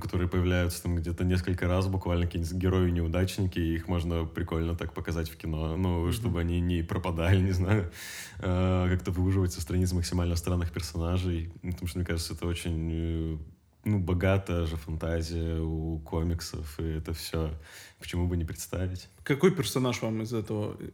которые 0.00 0.28
появляются 0.28 0.82
там 0.82 0.96
где-то 0.96 1.24
несколько 1.24 1.68
раз, 1.68 1.86
буквально 1.86 2.26
какие-нибудь 2.26 2.54
герои-неудачники, 2.54 3.58
и 3.58 3.74
их 3.74 3.88
можно 3.88 4.24
прикольно 4.24 4.74
так 4.74 4.92
показать 4.92 5.30
в 5.30 5.36
кино, 5.36 5.76
ну, 5.76 6.10
чтобы 6.12 6.40
они 6.40 6.60
не 6.60 6.82
пропадали, 6.82 7.40
не 7.42 7.52
знаю, 7.52 7.90
э, 8.38 8.88
как-то 8.90 9.10
выуживать 9.10 9.52
со 9.52 9.60
страниц 9.60 9.92
максимально 9.92 10.36
странных 10.36 10.72
персонажей, 10.72 11.52
потому 11.62 11.86
что, 11.86 11.98
мне 11.98 12.06
кажется, 12.06 12.34
это 12.34 12.46
очень 12.46 12.90
э, 12.92 13.38
ну, 13.84 13.98
богатая 13.98 14.66
же 14.66 14.76
фантазия 14.76 15.60
у 15.60 15.98
комиксов, 15.98 16.80
и 16.80 16.84
это 16.84 17.12
все 17.12 17.50
почему 17.98 18.26
бы 18.26 18.36
не 18.36 18.44
представить. 18.44 19.08
Какой 19.22 19.50
персонаж 19.50 20.02
вам 20.02 20.22
из 20.22 20.32
этого 20.32 20.76
э, 20.78 20.88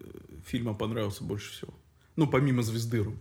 фильма 0.47 0.75
понравился 0.75 1.25
больше 1.25 1.53
всего? 1.53 1.73
Ну, 2.17 2.27
помимо 2.27 2.63
Звездыру. 2.63 3.15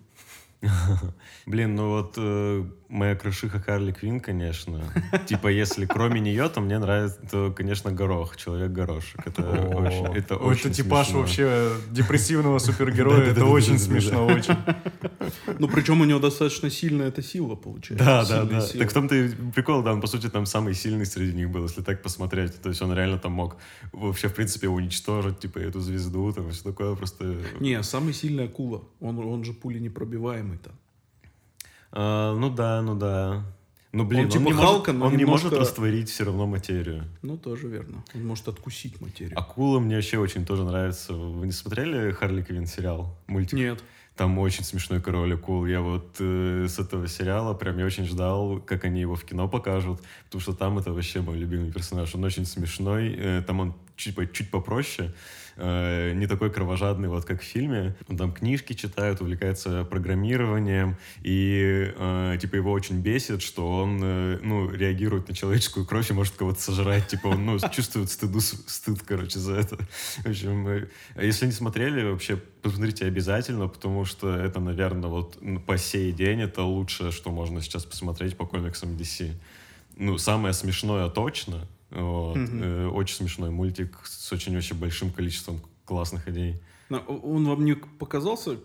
Блин, 1.46 1.76
ну 1.76 1.90
вот 1.90 2.16
э, 2.18 2.66
моя 2.90 3.16
крышиха 3.16 3.60
Харли 3.60 3.92
Квин, 3.92 4.20
конечно. 4.20 4.82
Типа, 5.26 5.48
если 5.48 5.86
кроме 5.86 6.20
нее, 6.20 6.50
то 6.50 6.60
мне 6.60 6.78
нравится, 6.80 7.20
то, 7.32 7.52
конечно, 7.52 7.92
Горох, 7.92 8.36
Человек-горошек. 8.36 9.26
Это 9.26 9.44
очень, 9.44 10.18
это 10.18 10.36
очень 10.36 10.72
это 10.72 10.84
типаж 10.84 11.12
вообще 11.12 11.72
депрессивного 11.92 12.60
супергероя. 12.60 13.22
Это 13.22 13.46
очень 13.46 13.80
смешно, 13.80 14.26
очень. 14.26 14.56
Ну, 15.60 15.68
причем 15.68 16.02
у 16.02 16.06
него 16.06 16.20
достаточно 16.20 16.70
сильная 16.70 17.08
эта 17.08 17.22
сила 17.22 17.56
получается. 17.56 18.06
Да, 18.06 18.26
да, 18.26 18.44
да. 18.44 18.62
Так 18.62 18.90
в 18.90 18.94
том-то 18.94 19.16
и 19.16 19.30
прикол, 19.54 19.82
да, 19.82 19.94
он, 19.94 20.02
по 20.02 20.08
сути, 20.08 20.30
там 20.30 20.46
самый 20.46 20.74
сильный 20.74 21.06
среди 21.06 21.34
них 21.34 21.50
был, 21.50 21.64
если 21.64 21.82
так 21.82 22.02
посмотреть. 22.02 22.62
То 22.62 22.70
есть 22.70 22.82
он 22.82 22.94
реально 22.94 23.18
там 23.18 23.32
мог 23.32 23.58
вообще, 23.94 24.28
в 24.28 24.34
принципе, 24.34 24.68
уничтожить, 24.68 25.40
типа, 25.40 25.60
эту 25.60 25.80
звезду, 25.80 26.34
там, 26.34 26.50
и 26.50 26.52
все 26.52 26.64
такое, 26.64 26.96
просто... 26.96 27.38
Не, 27.60 27.82
самый 27.84 28.14
сильный 28.14 28.46
акула. 28.46 28.84
Он, 29.00 29.20
он 29.20 29.44
же 29.44 29.54
пули 29.54 29.80
непробиваемый-то. 30.50 30.72
А, 31.92 32.36
ну 32.36 32.50
да, 32.50 32.82
ну 32.82 32.96
да. 32.96 33.44
Ну, 33.92 34.06
блин, 34.06 34.20
Он 34.20 34.26
он, 34.26 34.32
типа 34.32 34.44
не, 34.44 34.54
Халка, 34.54 34.94
может, 34.94 35.06
он 35.08 35.18
не 35.18 35.24
немножко- 35.24 35.46
может 35.48 35.60
растворить 35.60 36.10
все 36.10 36.24
равно 36.26 36.46
материю. 36.46 37.06
Ну, 37.24 37.38
тоже 37.38 37.68
верно. 37.68 38.04
Он 38.14 38.28
может 38.28 38.48
откусить 38.48 39.02
материю. 39.02 39.38
Акула 39.40 39.80
мне 39.80 39.96
вообще 39.96 40.20
очень 40.20 40.46
тоже 40.46 40.64
нравится. 40.64 41.14
Вы 41.14 41.48
не 41.48 41.52
смотрели 41.52 42.12
Харли 42.12 42.44
Квин 42.44 42.68
сериал? 42.68 43.18
Мультик? 43.26 43.54
Нет. 43.54 43.84
Там 44.16 44.38
очень 44.38 44.64
смешной 44.64 45.02
король 45.02 45.34
акул. 45.34 45.66
Я 45.66 45.82
вот 45.82 46.18
э, 46.20 46.68
с 46.70 46.78
этого 46.78 47.08
сериала 47.08 47.54
прям 47.56 47.80
я 47.80 47.86
очень 47.86 48.06
ждал, 48.06 48.60
как 48.60 48.84
они 48.84 49.00
его 49.02 49.16
в 49.16 49.24
кино 49.24 49.48
покажут, 49.48 50.02
потому 50.26 50.42
что 50.42 50.54
там 50.54 50.78
это 50.78 50.92
вообще 50.94 51.22
мой 51.22 51.38
любимый 51.38 51.72
персонаж. 51.72 52.14
Он 52.14 52.24
очень 52.26 52.46
смешной, 52.46 53.16
э, 53.18 53.42
там 53.48 53.62
он 53.62 53.74
чуть, 53.96 54.16
чуть 54.34 54.52
попроще, 54.52 55.14
э, 55.60 56.14
не 56.14 56.28
такой 56.28 56.52
кровожадный, 56.52 57.10
вот 57.10 57.26
как 57.26 57.42
в 57.42 57.44
фильме. 57.44 57.96
Он 58.08 58.18
там 58.18 58.32
книжки 58.32 58.74
читает, 58.74 59.22
увлекается 59.22 59.84
программированием, 59.84 60.98
и 61.22 61.94
э, 61.96 62.38
типа 62.42 62.56
его 62.56 62.72
очень 62.72 63.02
бесит, 63.02 63.42
что 63.42 63.70
он 63.70 64.00
э, 64.02 64.40
ну, 64.42 64.70
реагирует 64.72 65.28
на 65.28 65.36
человеческую 65.36 65.86
кровь 65.86 66.10
и 66.10 66.14
может 66.14 66.36
кого-то 66.36 66.60
сожрать. 66.60 67.08
Типа 67.08 67.28
он 67.28 67.46
ну, 67.46 67.60
чувствует 67.72 68.10
стыду, 68.10 68.40
стыд, 68.40 69.02
короче, 69.06 69.40
за 69.40 69.56
это. 69.56 69.78
В 69.78 70.26
общем, 70.28 70.68
э, 70.68 70.88
если 71.22 71.46
не 71.46 71.52
смотрели, 71.52 72.04
вообще 72.10 72.38
посмотрите 72.62 73.06
обязательно, 73.06 73.68
потому 73.68 74.06
что 74.06 74.34
это, 74.36 74.60
наверное, 74.60 75.10
вот 75.10 75.38
по 75.66 75.78
сей 75.78 76.12
день 76.12 76.42
это 76.42 76.64
лучшее, 76.64 77.12
что 77.12 77.32
можно 77.32 77.62
сейчас 77.62 77.86
посмотреть 77.86 78.38
по 78.38 78.46
комиксам 78.46 78.96
DC. 78.96 79.34
Ну, 79.98 80.18
самое 80.18 80.54
смешное 80.54 81.10
точно. 81.10 81.68
Вот. 81.92 82.38
Э, 82.38 82.88
очень 82.88 83.16
смешной 83.16 83.50
мультик 83.50 84.00
с 84.04 84.32
очень-очень 84.32 84.78
большим 84.78 85.12
количеством 85.12 85.60
классных 85.86 86.28
идей. 86.28 86.62
Но 86.90 87.00
Он 87.00 87.46
вам 87.46 87.66
не 87.66 87.76
показался 87.76 88.60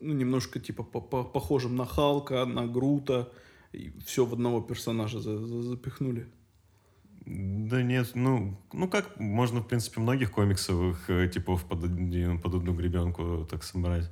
ну, 0.00 0.14
немножко 0.14 0.60
типа 0.60 0.82
по- 0.82 1.00
по- 1.00 1.24
похожим 1.24 1.76
на 1.76 1.84
Халка, 1.84 2.44
на 2.44 2.66
Грута? 2.66 3.32
И 3.72 3.92
все 4.04 4.24
в 4.24 4.32
одного 4.32 4.60
персонажа 4.60 5.20
за- 5.20 5.38
за- 5.46 5.62
запихнули. 5.62 6.26
Да 7.26 7.82
нет, 7.82 8.12
ну, 8.14 8.56
ну 8.72 8.88
как 8.88 9.20
можно, 9.20 9.60
в 9.60 9.68
принципе, 9.68 10.00
многих 10.00 10.30
комиксовых 10.32 11.10
э, 11.10 11.28
типов 11.28 11.64
под, 11.64 11.80
под 12.42 12.54
одну 12.54 12.72
гребенку 12.72 13.46
так 13.50 13.64
собрать. 13.64 14.10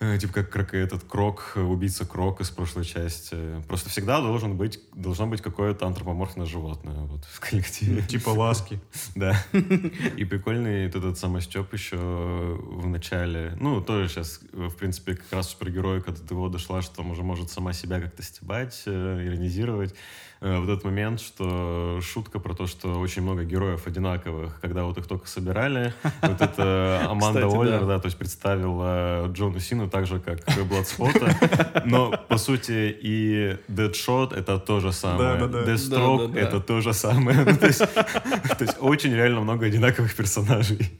Э, 0.00 0.18
Типа 0.18 0.42
как 0.42 0.74
этот 0.74 1.04
Крок, 1.04 1.52
э, 1.54 1.60
убийца 1.60 2.04
Крок 2.04 2.40
из 2.40 2.50
прошлой 2.50 2.84
части. 2.84 3.36
Просто 3.68 3.88
всегда 3.90 4.20
должен 4.20 4.56
быть, 4.56 4.80
должно 4.94 5.26
быть 5.26 5.40
какое-то 5.40 5.86
антропоморфное 5.86 6.46
животное 6.46 6.96
вот, 7.06 7.24
в 7.24 7.40
коллективе. 7.40 8.02
Типа 8.02 8.28
ласки. 8.36 8.80
Да. 9.14 9.36
И 9.52 10.24
прикольный 10.24 10.86
этот 10.86 11.16
самый 11.18 11.42
Степ 11.42 11.72
еще 11.72 11.96
в 11.96 12.86
начале. 12.88 13.56
Ну, 13.60 13.80
тоже 13.80 14.08
сейчас, 14.08 14.40
в 14.52 14.74
принципе, 14.74 15.14
как 15.14 15.32
раз 15.32 15.50
супергерой, 15.50 16.02
когда 16.02 16.20
до 16.20 16.34
его 16.34 16.48
дошла, 16.48 16.82
что 16.82 16.96
там 16.96 17.10
уже 17.10 17.22
может 17.22 17.50
сама 17.50 17.72
себя 17.72 18.00
как-то 18.00 18.22
стебать, 18.22 18.82
э, 18.86 19.26
иронизировать. 19.26 19.94
Э, 20.40 20.58
Вот 20.58 20.68
этот 20.68 20.84
момент, 20.84 21.20
что 21.20 22.00
шутка 22.02 22.38
про 22.40 22.54
то, 22.54 22.66
что 22.66 23.00
очень 23.00 23.22
много 23.22 23.44
героев 23.44 23.86
одинаковых, 23.86 24.60
когда 24.60 24.84
вот 24.84 24.98
их 24.98 25.06
только 25.06 25.26
собирали, 25.26 25.94
вот 26.20 26.40
это 26.40 27.06
Аманда 27.08 27.48
да. 27.48 27.80
да, 27.86 27.98
то 28.00 28.06
есть 28.06 28.18
представила 28.18 29.26
Джону 29.28 29.60
Сину 29.60 29.83
так 29.88 30.06
же, 30.06 30.20
как 30.20 30.40
Бладспота, 30.68 31.82
но, 31.84 32.12
по 32.28 32.38
сути, 32.38 32.96
и 33.02 33.56
Дэдшот— 33.68 34.32
это 34.36 34.58
то 34.58 34.80
же 34.80 34.92
самое. 34.92 35.40
Deathstroke 35.40 36.36
это 36.36 36.60
то 36.60 36.80
же 36.80 36.92
самое. 36.92 37.44
Ну, 37.44 37.56
То 37.56 37.66
есть 37.66 37.78
то 37.78 38.64
есть 38.64 38.76
очень 38.80 39.14
реально 39.14 39.40
много 39.40 39.66
одинаковых 39.66 40.14
персонажей. 40.14 40.90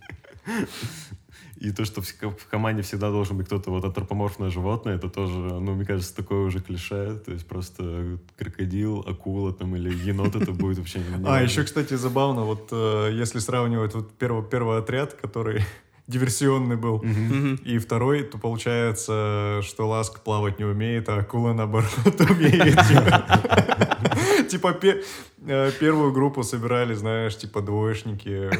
И 1.64 1.70
то, 1.70 1.84
что 1.84 2.02
в 2.02 2.06
в 2.06 2.46
команде 2.50 2.82
всегда 2.82 3.10
должен 3.10 3.38
быть 3.38 3.46
кто-то 3.46 3.70
вот 3.70 3.84
антропоморфное 3.84 4.50
животное, 4.50 4.96
это 4.96 5.08
тоже, 5.08 5.32
ну, 5.34 5.74
мне 5.74 5.86
кажется, 5.86 6.14
такое 6.14 6.40
уже 6.40 6.60
клише. 6.60 7.16
То 7.24 7.32
есть 7.32 7.46
просто 7.46 8.18
крокодил, 8.36 9.00
акула 9.00 9.52
там 9.52 9.74
или 9.74 9.90
енот 10.08 10.36
это 10.36 10.52
будет 10.52 10.78
вообще 10.78 10.98
не 10.98 11.26
А, 11.26 11.40
еще, 11.40 11.64
кстати, 11.64 11.94
забавно, 11.94 12.44
вот 12.44 12.68
э, 12.72 13.10
если 13.14 13.38
сравнивать 13.38 13.94
вот 13.94 14.12
первый, 14.18 14.44
первый 14.44 14.78
отряд, 14.78 15.14
который 15.14 15.62
диверсионный 16.06 16.76
был, 16.76 17.00
Мгм. 17.02 17.54
и 17.64 17.78
второй, 17.78 18.24
то 18.24 18.36
получается, 18.38 19.60
что 19.62 19.88
Ласк 19.88 20.20
плавать 20.20 20.58
не 20.58 20.64
умеет, 20.66 21.08
а 21.08 21.16
акула, 21.18 21.52
наоборот, 21.54 21.88
умеет. 22.30 22.78
Типа 24.50 24.72
пе- 24.72 25.02
э, 25.46 25.70
первую 25.80 26.12
группу 26.12 26.42
собирали, 26.42 26.94
знаешь, 26.94 27.36
типа 27.36 27.62
двоечники, 27.62 28.50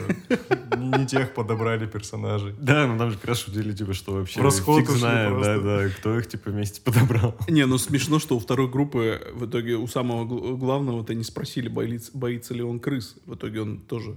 не 0.76 1.06
тех 1.06 1.34
подобрали 1.34 1.86
персонажей. 1.86 2.54
Да, 2.58 2.86
ну 2.86 2.96
там 2.98 3.10
же 3.10 3.16
как 3.18 3.26
раз 3.28 3.40
шутили, 3.40 3.72
типа, 3.72 3.92
что 3.94 4.12
вообще 4.12 4.40
фиг 4.40 4.88
знает, 4.90 5.40
да, 5.42 5.58
да, 5.58 5.88
кто 5.90 6.18
их, 6.18 6.26
типа, 6.28 6.50
вместе 6.50 6.80
подобрал. 6.80 7.36
Не, 7.48 7.66
ну 7.66 7.78
смешно, 7.78 8.18
что 8.18 8.36
у 8.36 8.40
второй 8.40 8.68
группы 8.68 9.20
в 9.34 9.46
итоге 9.46 9.76
у 9.76 9.86
самого 9.86 10.24
гл- 10.24 10.56
главного-то 10.56 11.14
не 11.14 11.24
спросили, 11.24 11.68
боится 11.68 12.54
ли 12.54 12.62
он 12.62 12.80
крыс. 12.80 13.16
В 13.26 13.34
итоге 13.34 13.60
он 13.62 13.78
тоже 13.78 14.16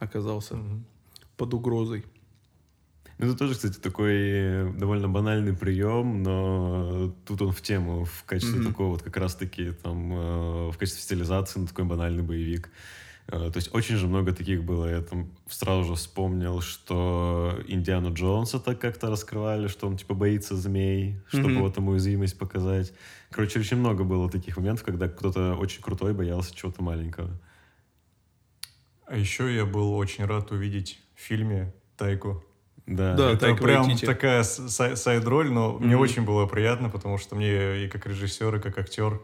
оказался 0.00 0.56
под 1.36 1.54
угрозой. 1.54 2.04
Ну, 3.24 3.30
это 3.30 3.38
тоже, 3.38 3.54
кстати, 3.54 3.78
такой 3.78 4.12
э, 4.14 4.72
довольно 4.76 5.08
банальный 5.08 5.54
прием, 5.56 6.22
но 6.22 7.14
тут 7.24 7.40
он 7.40 7.52
в 7.52 7.62
тему 7.62 8.04
в 8.04 8.24
качестве 8.24 8.60
Мгм. 8.60 8.68
такого 8.72 8.88
вот 8.90 9.02
как 9.02 9.16
раз-таки 9.16 9.72
там 9.72 10.12
э, 10.12 10.70
в 10.70 10.76
качестве 10.76 11.02
стилизации 11.02 11.60
на 11.60 11.66
такой 11.66 11.84
банальный 11.86 12.22
боевик. 12.22 12.68
Э, 13.28 13.50
То 13.50 13.56
есть 13.56 13.74
очень 13.74 13.96
же 13.96 14.08
много 14.08 14.34
таких 14.34 14.62
было. 14.62 14.86
Я 14.90 15.00
там 15.00 15.30
сразу 15.48 15.84
же 15.84 15.94
вспомнил, 15.94 16.60
что 16.60 17.58
Индиану 17.66 18.12
Джонса 18.12 18.58
так 18.60 18.78
как-то 18.78 19.08
раскрывали, 19.08 19.68
что 19.68 19.86
он 19.86 19.96
типа 19.96 20.12
боится 20.12 20.54
змей, 20.54 21.16
чтобы 21.28 21.48
Мгм. 21.54 21.60
вот 21.62 21.76
ему 21.78 21.92
уязвимость 21.92 22.38
показать. 22.38 22.92
Короче, 23.30 23.58
очень 23.58 23.78
много 23.78 24.04
было 24.04 24.28
таких 24.30 24.58
моментов, 24.58 24.84
когда 24.84 25.08
кто-то 25.08 25.54
очень 25.54 25.80
крутой 25.80 26.12
боялся 26.12 26.54
чего-то 26.54 26.82
маленького. 26.82 27.30
А 29.06 29.16
еще 29.16 29.54
я 29.54 29.64
был 29.64 29.94
очень 29.94 30.26
рад 30.26 30.50
увидеть 30.50 31.00
в 31.14 31.20
фильме 31.20 31.72
Тайку. 31.96 32.44
Да. 32.86 33.14
Да. 33.14 33.30
Это 33.32 33.54
прям 33.54 33.84
Вайтити. 33.84 34.04
такая 34.06 34.42
сай- 34.42 34.96
сайд-роль, 34.96 35.50
но 35.50 35.78
мне 35.78 35.94
Мгм. 35.94 36.02
очень 36.02 36.22
было 36.24 36.46
приятно, 36.46 36.90
потому 36.90 37.16
что 37.18 37.34
мне 37.36 37.84
и 37.84 37.88
как 37.88 38.06
режиссер, 38.06 38.56
и 38.56 38.60
как 38.60 38.76
актер, 38.78 39.20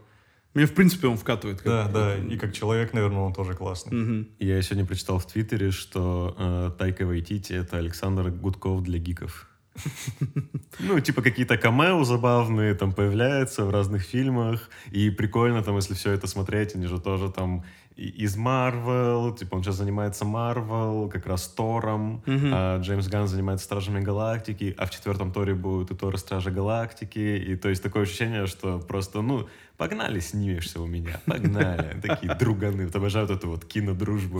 Мне, 0.53 0.65
в 0.65 0.73
принципе, 0.73 1.07
он 1.07 1.17
вкатывает. 1.17 1.61
как- 1.61 1.67
да, 1.67 1.87
да, 1.87 2.17
и 2.17 2.37
как 2.37 2.53
человек, 2.53 2.91
наверное, 2.93 3.19
он 3.21 3.33
тоже 3.33 3.53
классный. 3.53 3.97
Мгм. 3.97 4.27
Я 4.39 4.61
сегодня 4.61 4.85
прочитал 4.85 5.17
в 5.19 5.25
Твиттере, 5.27 5.71
что 5.71 6.35
э, 6.37 6.71
Тайка 6.77 7.05
Вайтити— 7.05 7.53
это 7.53 7.77
Александр 7.77 8.29
Гудков 8.31 8.81
для 8.83 8.97
гиков. 8.99 9.47
Ну, 10.79 10.99
типа 10.99 11.21
какие-то 11.21 11.57
камео 11.57 12.03
забавные 12.03 12.73
там 12.73 12.91
появляются 12.93 13.65
в 13.65 13.69
разных 13.71 14.01
фильмах. 14.03 14.69
И 14.91 15.09
прикольно 15.09 15.61
там, 15.63 15.75
если 15.75 15.93
все 15.93 16.11
это 16.11 16.27
смотреть, 16.27 16.75
они 16.75 16.87
же 16.87 16.99
тоже 16.99 17.29
там 17.29 17.63
из 17.95 18.35
Марвел, 18.37 19.35
типа 19.35 19.55
он 19.55 19.63
сейчас 19.63 19.75
занимается 19.75 20.25
Марвел, 20.25 21.09
как 21.09 21.27
раз 21.27 21.47
Тором, 21.47 22.23
Мгм. 22.25 22.51
а 22.53 22.79
Джеймс 22.79 23.07
Ганн 23.07 23.27
занимается 23.27 23.65
Стражами 23.65 23.99
Галактики, 23.99 24.73
а 24.77 24.85
в 24.85 24.91
четвертом 24.91 25.31
Торе 25.31 25.53
будут 25.53 25.91
и 25.91 25.95
Торы 25.95 26.17
Стражи 26.17 26.49
Галактики. 26.51 27.19
И 27.19 27.55
то 27.55 27.69
есть 27.69 27.83
такое 27.83 28.03
ощущение, 28.03 28.47
что 28.47 28.79
просто, 28.79 29.21
ну, 29.21 29.47
погнали, 29.81 30.19
снимешься 30.19 30.79
у 30.79 30.85
меня, 30.85 31.19
погнали. 31.25 31.99
Такие 32.03 32.35
друганы, 32.35 32.85
вот 32.85 32.95
обожают 32.95 33.31
эту 33.31 33.49
вот 33.49 33.65
кинодружбу. 33.65 34.39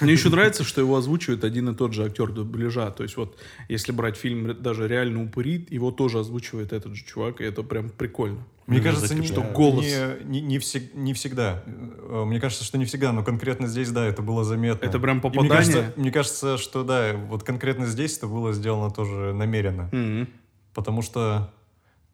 Мне 0.00 0.12
еще 0.14 0.30
нравится, 0.30 0.64
что 0.64 0.80
его 0.80 0.96
озвучивает 0.96 1.44
один 1.44 1.68
и 1.68 1.74
тот 1.74 1.92
же 1.92 2.02
актер 2.06 2.32
дубляжа. 2.32 2.90
То 2.90 3.02
есть 3.02 3.18
вот, 3.18 3.36
если 3.68 3.92
брать 3.92 4.16
фильм 4.16 4.56
даже 4.62 4.88
реально 4.88 5.22
упыри, 5.22 5.66
его 5.68 5.90
тоже 5.90 6.18
озвучивает 6.20 6.72
этот 6.72 6.94
же 6.94 7.04
чувак, 7.04 7.42
и 7.42 7.44
это 7.44 7.62
прям 7.62 7.90
прикольно. 7.90 8.38
Мне 8.66 8.80
кажется, 8.80 9.14
не, 9.14 9.26
Что 9.26 9.42
голос. 9.42 9.84
не, 9.84 10.40
не, 10.40 10.40
не 10.40 10.58
всег- 10.58 10.94
не 10.94 11.12
всегда. 11.12 11.62
Э, 11.66 12.24
Мне 12.24 12.40
кажется, 12.40 12.64
что 12.64 12.78
не 12.78 12.86
всегда, 12.86 13.12
но 13.12 13.22
конкретно 13.22 13.66
здесь, 13.66 13.90
да, 13.90 14.06
это 14.06 14.22
было 14.22 14.44
заметно. 14.44 14.86
Это 14.86 14.98
прям 14.98 15.18
И 15.18 15.20
мне 15.20 15.30
попадание. 15.30 15.56
кажется, 15.56 15.92
мне 15.96 16.10
кажется, 16.10 16.56
что 16.56 16.84
да, 16.84 17.12
вот 17.28 17.42
конкретно 17.42 17.84
здесь 17.84 18.16
это 18.16 18.28
было 18.28 18.54
сделано 18.54 18.90
тоже 18.90 19.34
намеренно. 19.34 19.90
Мгм. 19.92 20.28
Потому 20.72 21.02
что 21.02 21.52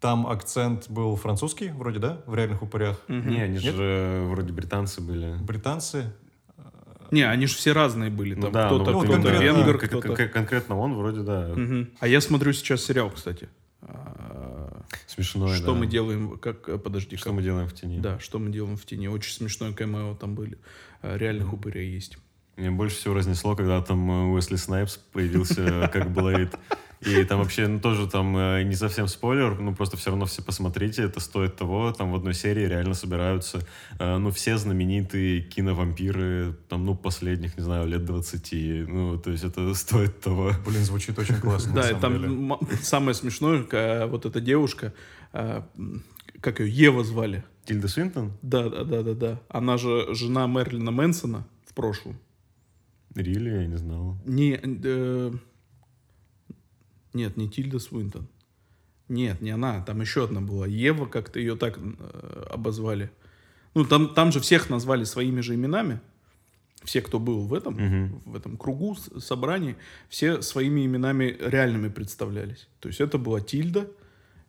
там 0.00 0.26
акцент 0.26 0.88
был 0.90 1.16
французский, 1.16 1.70
вроде, 1.70 1.98
да, 1.98 2.20
в 2.26 2.34
реальных 2.34 2.62
упырях. 2.62 3.00
Мгм. 3.08 3.28
Не, 3.30 3.40
они 3.42 3.58
Нет? 3.58 3.74
же 3.74 4.26
вроде 4.30 4.52
британцы 4.52 5.00
были. 5.00 5.36
Британцы. 5.42 6.12
Не, 7.10 7.22
они 7.22 7.46
же 7.46 7.54
все 7.54 7.72
разные 7.72 8.10
были. 8.10 8.34
Ну 8.34 8.42
Там 8.42 8.52
да, 8.52 8.66
кто-то, 8.66 8.90
ну 8.90 8.98
вот 8.98 9.04
кто-то 9.06 9.22
конкретно- 9.22 9.42
венгер, 9.44 9.78
кто-то... 9.78 10.08
кон- 10.14 10.28
конкретно 10.28 10.76
он 10.78 10.94
вроде, 10.94 11.20
да, 11.20 11.48
Мгм. 11.54 11.90
А 12.00 12.08
я 12.08 12.20
смотрю 12.20 12.52
сейчас 12.52 12.82
сериал, 12.84 13.10
кстати. 13.10 13.48
А, 13.82 14.82
смешной, 15.06 15.54
Что 15.56 15.72
да. 15.72 15.78
мы 15.78 15.86
делаем, 15.86 16.36
как, 16.38 16.68
э, 16.68 16.78
подожди, 16.78 17.16
Что 17.16 17.26
как- 17.26 17.34
мы 17.34 17.42
делаем 17.42 17.68
в 17.68 17.74
тени? 17.74 18.00
Да, 18.00 18.18
что 18.18 18.38
мы 18.40 18.50
делаем 18.50 18.76
в 18.76 18.84
тени. 18.84 19.06
Очень 19.08 19.32
смешное 19.32 19.72
камео 19.72 20.14
там 20.16 20.34
были. 20.34 20.58
А, 21.02 21.16
Реальных 21.16 21.52
упырей 21.52 21.90
есть. 21.92 22.18
Мне 22.56 22.70
больше 22.70 22.96
всего 22.96 23.14
разнесло, 23.14 23.54
когда 23.54 23.80
там 23.82 24.10
э, 24.10 24.32
Уэсли 24.34 24.56
Снайпс 24.56 24.96
появился 25.12 25.88
как 25.92 26.10
Блейд. 26.12 26.54
И 27.00 27.22
там 27.24 27.40
вообще, 27.40 27.66
ну, 27.68 27.78
тоже 27.78 28.08
там 28.08 28.36
э, 28.36 28.62
не 28.62 28.74
совсем 28.74 29.06
спойлер, 29.06 29.58
ну, 29.60 29.74
просто 29.74 29.96
все 29.96 30.10
равно 30.10 30.24
все 30.24 30.42
посмотрите, 30.42 31.02
это 31.02 31.20
стоит 31.20 31.56
того. 31.56 31.92
Там 31.92 32.10
в 32.10 32.16
одной 32.16 32.32
серии 32.34 32.64
реально 32.66 32.94
собираются, 32.94 33.60
э, 33.98 34.16
ну, 34.16 34.30
все 34.30 34.56
знаменитые 34.56 35.42
киновампиры, 35.42 36.56
там, 36.68 36.86
ну, 36.86 36.94
последних, 36.94 37.56
не 37.58 37.62
знаю, 37.62 37.86
лет 37.86 38.04
20. 38.04 38.88
Ну, 38.88 39.18
то 39.18 39.30
есть 39.30 39.44
это 39.44 39.74
стоит 39.74 40.20
того. 40.20 40.52
Блин, 40.66 40.82
звучит 40.84 41.18
очень 41.18 41.36
классно. 41.36 41.74
Да, 41.74 41.94
там 41.98 42.58
самое 42.80 43.14
смешное, 43.14 43.62
ка- 43.64 44.06
вот 44.08 44.24
эта 44.24 44.40
девушка, 44.40 44.94
как 45.32 46.60
ее, 46.60 46.70
Ева 46.70 47.04
звали. 47.04 47.44
Тильда 47.66 47.88
Свинтон? 47.88 48.32
Да, 48.42 48.68
да, 48.68 48.84
да, 48.84 49.02
да, 49.02 49.14
да. 49.14 49.40
Она 49.48 49.76
же 49.76 50.14
жена 50.14 50.46
Мерлина 50.46 50.92
Мэнсона 50.92 51.46
в 51.66 51.74
прошлом. 51.74 52.18
Рили, 53.14 53.50
я 53.50 53.66
не 53.66 53.76
знал. 53.76 54.16
Не, 54.24 54.60
э, 54.62 55.32
нет, 57.16 57.36
не 57.36 57.48
Тильда 57.48 57.78
Свинтон. 57.78 58.28
Нет, 59.08 59.40
не 59.40 59.50
она, 59.50 59.82
там 59.82 60.00
еще 60.00 60.24
одна 60.24 60.40
была. 60.40 60.66
Ева, 60.66 61.06
как-то 61.06 61.38
ее 61.40 61.56
так 61.56 61.78
э, 61.78 62.46
обозвали. 62.50 63.10
Ну, 63.74 63.84
там, 63.84 64.14
там 64.14 64.32
же 64.32 64.40
всех 64.40 64.70
назвали 64.70 65.04
своими 65.04 65.40
же 65.42 65.54
именами. 65.54 66.00
Все, 66.84 67.00
кто 67.00 67.18
был 67.18 67.46
в 67.46 67.54
этом, 67.54 67.74
Мгм. 67.74 68.22
в 68.26 68.36
этом 68.36 68.56
кругу 68.56 68.96
собрании, 69.18 69.76
все 70.08 70.40
своими 70.42 70.84
именами 70.86 71.36
реальными 71.40 71.88
представлялись. 71.88 72.68
То 72.80 72.88
есть 72.88 73.00
это 73.00 73.18
была 73.18 73.40
Тильда, 73.40 73.88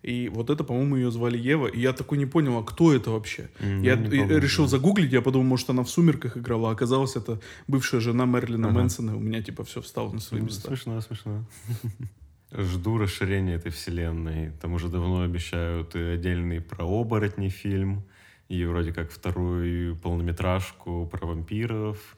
и 0.03 0.29
вот 0.29 0.49
это, 0.49 0.63
по-моему, 0.63 0.95
ее 0.97 1.11
звали 1.11 1.37
Ева. 1.37 1.67
И 1.67 1.79
я 1.79 1.93
такой 1.93 2.17
не 2.17 2.25
понял, 2.27 2.57
а 2.57 2.63
кто 2.63 2.93
это 2.93 3.09
вообще? 3.11 3.49
М, 3.59 3.81
Я 3.83 3.95
помню, 3.97 4.37
решил 4.39 4.67
загуглить, 4.67 5.11
я 5.11 5.21
подумал, 5.21 5.45
может, 5.47 5.69
она 5.69 5.83
в 5.83 5.89
«Сумерках» 5.89 6.37
играла, 6.37 6.71
оказалось, 6.71 7.15
это 7.15 7.39
бывшая 7.67 8.01
жена 8.01 8.25
Мерлина 8.25 8.67
Ага. 8.69 8.79
Мэнсона. 8.79 9.15
У 9.15 9.19
меня, 9.19 9.41
типа, 9.41 9.63
все 9.63 9.81
встало 9.81 10.11
на 10.13 10.19
свои 10.19 10.41
Ну, 10.41 10.47
места. 10.47 10.67
Смешно, 10.67 11.01
смешно. 11.01 11.45
Жду 12.51 12.97
расширения 12.97 13.55
этой 13.55 13.71
вселенной. 13.71 14.51
Там 14.61 14.73
уже 14.73 14.87
давно 14.87 15.21
обещают 15.21 15.95
и 15.95 15.99
отдельный 15.99 16.61
про 16.61 16.85
оборотней 16.85 17.49
фильм, 17.49 18.05
и 18.47 18.63
вроде 18.63 18.93
как 18.93 19.11
вторую 19.11 19.97
полнометражку 19.97 21.07
про 21.07 21.25
вампиров. 21.25 22.17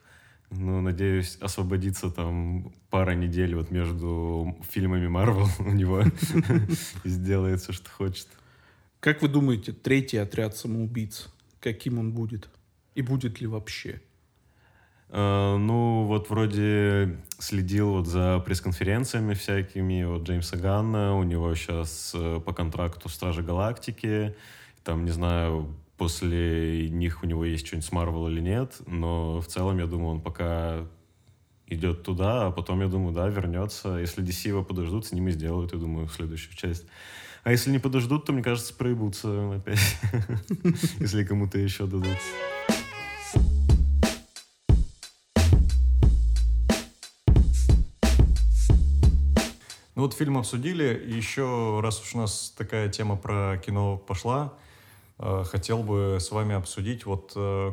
Ну, 0.50 0.80
надеюсь, 0.80 1.36
освободится 1.40 2.10
там 2.10 2.72
пара 2.90 3.12
недель 3.12 3.54
вот 3.54 3.70
между 3.70 4.56
фильмами 4.68 5.08
Марвел 5.08 5.48
у 5.58 5.72
него 5.72 6.02
и 7.04 7.08
сделает 7.08 7.60
все, 7.60 7.72
что 7.72 7.90
хочет. 7.90 8.28
Как 9.00 9.22
вы 9.22 9.28
думаете, 9.28 9.72
третий 9.72 10.18
отряд 10.18 10.56
самоубийц, 10.56 11.28
каким 11.60 11.98
он 11.98 12.12
будет? 12.12 12.48
И 12.94 13.02
будет 13.02 13.40
ли 13.40 13.46
вообще? 13.46 14.00
Э, 15.12 15.56
ну, 15.56 16.04
вот 16.04 16.30
вроде 16.30 17.18
следил 17.38 17.92
вот 17.92 18.06
за 18.06 18.38
пресс-конференциями 18.40 19.34
всякими, 19.34 20.04
вот 20.04 20.22
Джеймса 20.22 20.56
Ганна, 20.56 21.16
у 21.16 21.24
него 21.24 21.54
сейчас 21.54 22.12
э, 22.14 22.40
по 22.44 22.52
контракту 22.52 23.08
Стражи 23.08 23.42
Галактики, 23.42 24.36
там, 24.84 25.04
не 25.04 25.10
знаю, 25.10 25.74
после 25.96 26.88
них 26.90 27.22
у 27.22 27.26
него 27.26 27.44
есть 27.44 27.66
что-нибудь 27.66 27.88
с 27.88 27.92
Марвел 27.92 28.28
или 28.28 28.40
нет, 28.40 28.80
но 28.86 29.40
в 29.40 29.46
целом, 29.46 29.78
я 29.78 29.86
думаю, 29.86 30.12
он 30.12 30.20
пока 30.20 30.86
идет 31.66 32.02
туда, 32.02 32.46
а 32.46 32.50
потом, 32.50 32.80
я 32.80 32.88
думаю, 32.88 33.12
да, 33.14 33.28
вернется. 33.28 33.96
Если 33.96 34.24
DC 34.24 34.48
его 34.48 34.64
подождут, 34.64 35.06
с 35.06 35.12
ними 35.12 35.30
сделают, 35.30 35.72
я 35.72 35.78
думаю, 35.78 36.08
следующую 36.08 36.56
часть. 36.56 36.86
А 37.42 37.52
если 37.52 37.70
не 37.70 37.78
подождут, 37.78 38.26
то, 38.26 38.32
мне 38.32 38.42
кажется, 38.42 38.74
проебутся 38.74 39.54
опять. 39.54 39.96
Если 40.98 41.24
кому-то 41.24 41.58
еще 41.58 41.86
дадут. 41.86 42.18
Ну 50.00 50.06
вот 50.06 50.14
фильм 50.14 50.38
обсудили, 50.38 50.94
и 50.94 51.14
еще 51.14 51.80
раз 51.82 52.00
уж 52.00 52.14
у 52.14 52.18
нас 52.20 52.54
такая 52.56 52.88
тема 52.88 53.16
про 53.16 53.58
кино 53.58 53.98
пошла, 53.98 54.54
э, 55.18 55.44
хотел 55.44 55.82
бы 55.82 56.16
с 56.18 56.30
вами 56.30 56.54
обсудить 56.54 57.04
вот 57.04 57.34
э, 57.36 57.72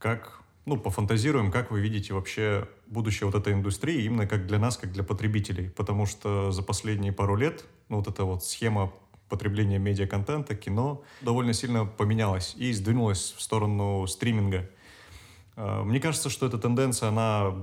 как, 0.00 0.42
ну, 0.66 0.76
пофантазируем, 0.76 1.52
как 1.52 1.70
вы 1.70 1.78
видите 1.78 2.14
вообще 2.14 2.66
будущее 2.88 3.26
вот 3.30 3.36
этой 3.36 3.52
индустрии, 3.52 4.02
именно 4.02 4.26
как 4.26 4.48
для 4.48 4.58
нас, 4.58 4.76
как 4.76 4.90
для 4.90 5.04
потребителей, 5.04 5.70
потому 5.70 6.04
что 6.06 6.50
за 6.50 6.64
последние 6.64 7.12
пару 7.12 7.36
лет, 7.36 7.64
ну, 7.88 7.98
вот 7.98 8.08
эта 8.08 8.24
вот 8.24 8.44
схема 8.44 8.92
потребления 9.28 9.78
медиаконтента, 9.78 10.56
кино 10.56 11.04
довольно 11.20 11.52
сильно 11.52 11.86
поменялась 11.86 12.56
и 12.56 12.72
сдвинулась 12.72 13.32
в 13.36 13.40
сторону 13.40 14.04
стриминга. 14.08 14.68
Э, 15.54 15.84
мне 15.84 16.00
кажется, 16.00 16.28
что 16.28 16.48
эта 16.48 16.58
тенденция, 16.58 17.10
она 17.10 17.54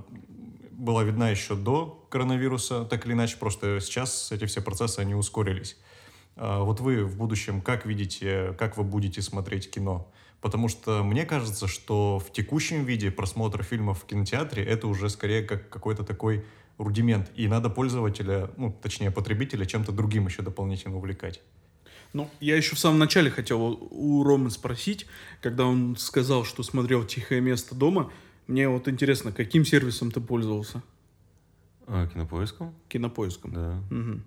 была 0.78 1.04
видна 1.04 1.30
еще 1.30 1.56
до 1.56 2.08
коронавируса, 2.10 2.86
так 2.86 3.06
или 3.06 3.14
иначе, 3.14 3.38
просто 3.38 3.80
сейчас 3.80 4.32
эти 4.32 4.46
все 4.46 4.62
процессы, 4.62 5.00
они 5.00 5.16
ускорились. 5.16 5.78
А 6.36 6.64
вот 6.64 6.80
вы 6.80 7.06
в 7.06 7.18
будущем 7.18 7.62
как 7.62 7.86
видите, 7.86 8.54
как 8.58 8.78
вы 8.78 8.84
будете 8.84 9.22
смотреть 9.22 9.72
кино? 9.72 10.12
Потому 10.42 10.68
что 10.68 11.04
мне 11.04 11.26
кажется, 11.26 11.68
что 11.68 12.20
в 12.20 12.32
текущем 12.32 12.84
виде 12.84 13.10
просмотр 13.10 13.64
фильмов 13.64 14.04
в 14.04 14.06
кинотеатре 14.06 14.64
это 14.64 14.88
уже 14.88 15.10
скорее 15.10 15.44
как 15.44 15.70
какой-то 15.70 16.04
такой 16.04 16.46
рудимент. 16.78 17.32
И 17.36 17.48
надо 17.48 17.70
пользователя, 17.70 18.52
ну, 18.58 18.72
точнее, 18.72 19.12
потребителя 19.12 19.66
чем-то 19.66 19.92
другим 19.92 20.28
еще 20.28 20.42
дополнительно 20.42 20.98
увлекать. 20.98 21.42
Ну, 22.14 22.30
я 22.40 22.56
еще 22.56 22.76
в 22.76 22.80
самом 22.80 23.00
начале 23.00 23.32
хотел 23.32 23.62
у 23.92 24.24
Ромы 24.24 24.50
спросить, 24.52 25.06
когда 25.42 25.66
он 25.66 25.96
сказал, 25.98 26.46
что 26.46 26.64
смотрел 26.64 27.04
«Тихое 27.04 27.42
место 27.42 27.76
дома», 27.76 28.12
мне 28.48 28.70
вот 28.70 28.88
интересно, 28.88 29.32
каким 29.32 29.66
сервисом 29.66 30.12
ты 30.12 30.22
пользовался? 30.22 30.84
А, 31.88 32.08
кинопоиском? 32.08 32.74
Кинопоиском. 32.88 33.54
Да. 33.54 33.84
Угу. 33.92 34.22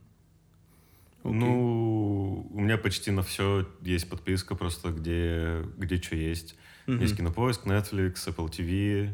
Ну, 1.25 2.49
у 2.51 2.61
меня 2.61 2.79
почти 2.79 3.11
на 3.11 3.23
все 3.23 3.69
есть 3.83 4.09
подписка, 4.09 4.55
просто 4.55 4.91
где, 4.91 5.65
где 5.77 6.01
что 6.01 6.17
есть. 6.17 6.57
Угу. 6.87 6.97
Есть 6.97 7.17
кинопоиск, 7.17 7.67
Netflix, 7.67 8.15
Apple 8.27 8.49
TV. 8.49 9.11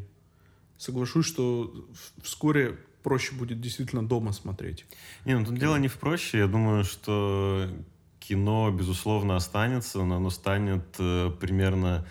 Соглашусь, 0.76 1.26
что 1.26 1.88
вскоре 2.22 2.78
проще 3.02 3.34
будет 3.34 3.60
действительно 3.60 4.06
дома 4.06 4.32
смотреть. 4.32 4.86
Не, 5.24 5.38
ну 5.38 5.44
тут 5.44 5.58
дело 5.58 5.76
не 5.76 5.88
в 5.88 5.96
проще. 5.96 6.38
Я 6.38 6.46
думаю, 6.46 6.84
что 6.84 7.70
кино, 8.18 8.70
безусловно, 8.70 9.36
останется, 9.36 10.02
но 10.02 10.16
оно 10.16 10.30
станет 10.30 10.84
э, 10.98 11.30
примерно 11.40 12.06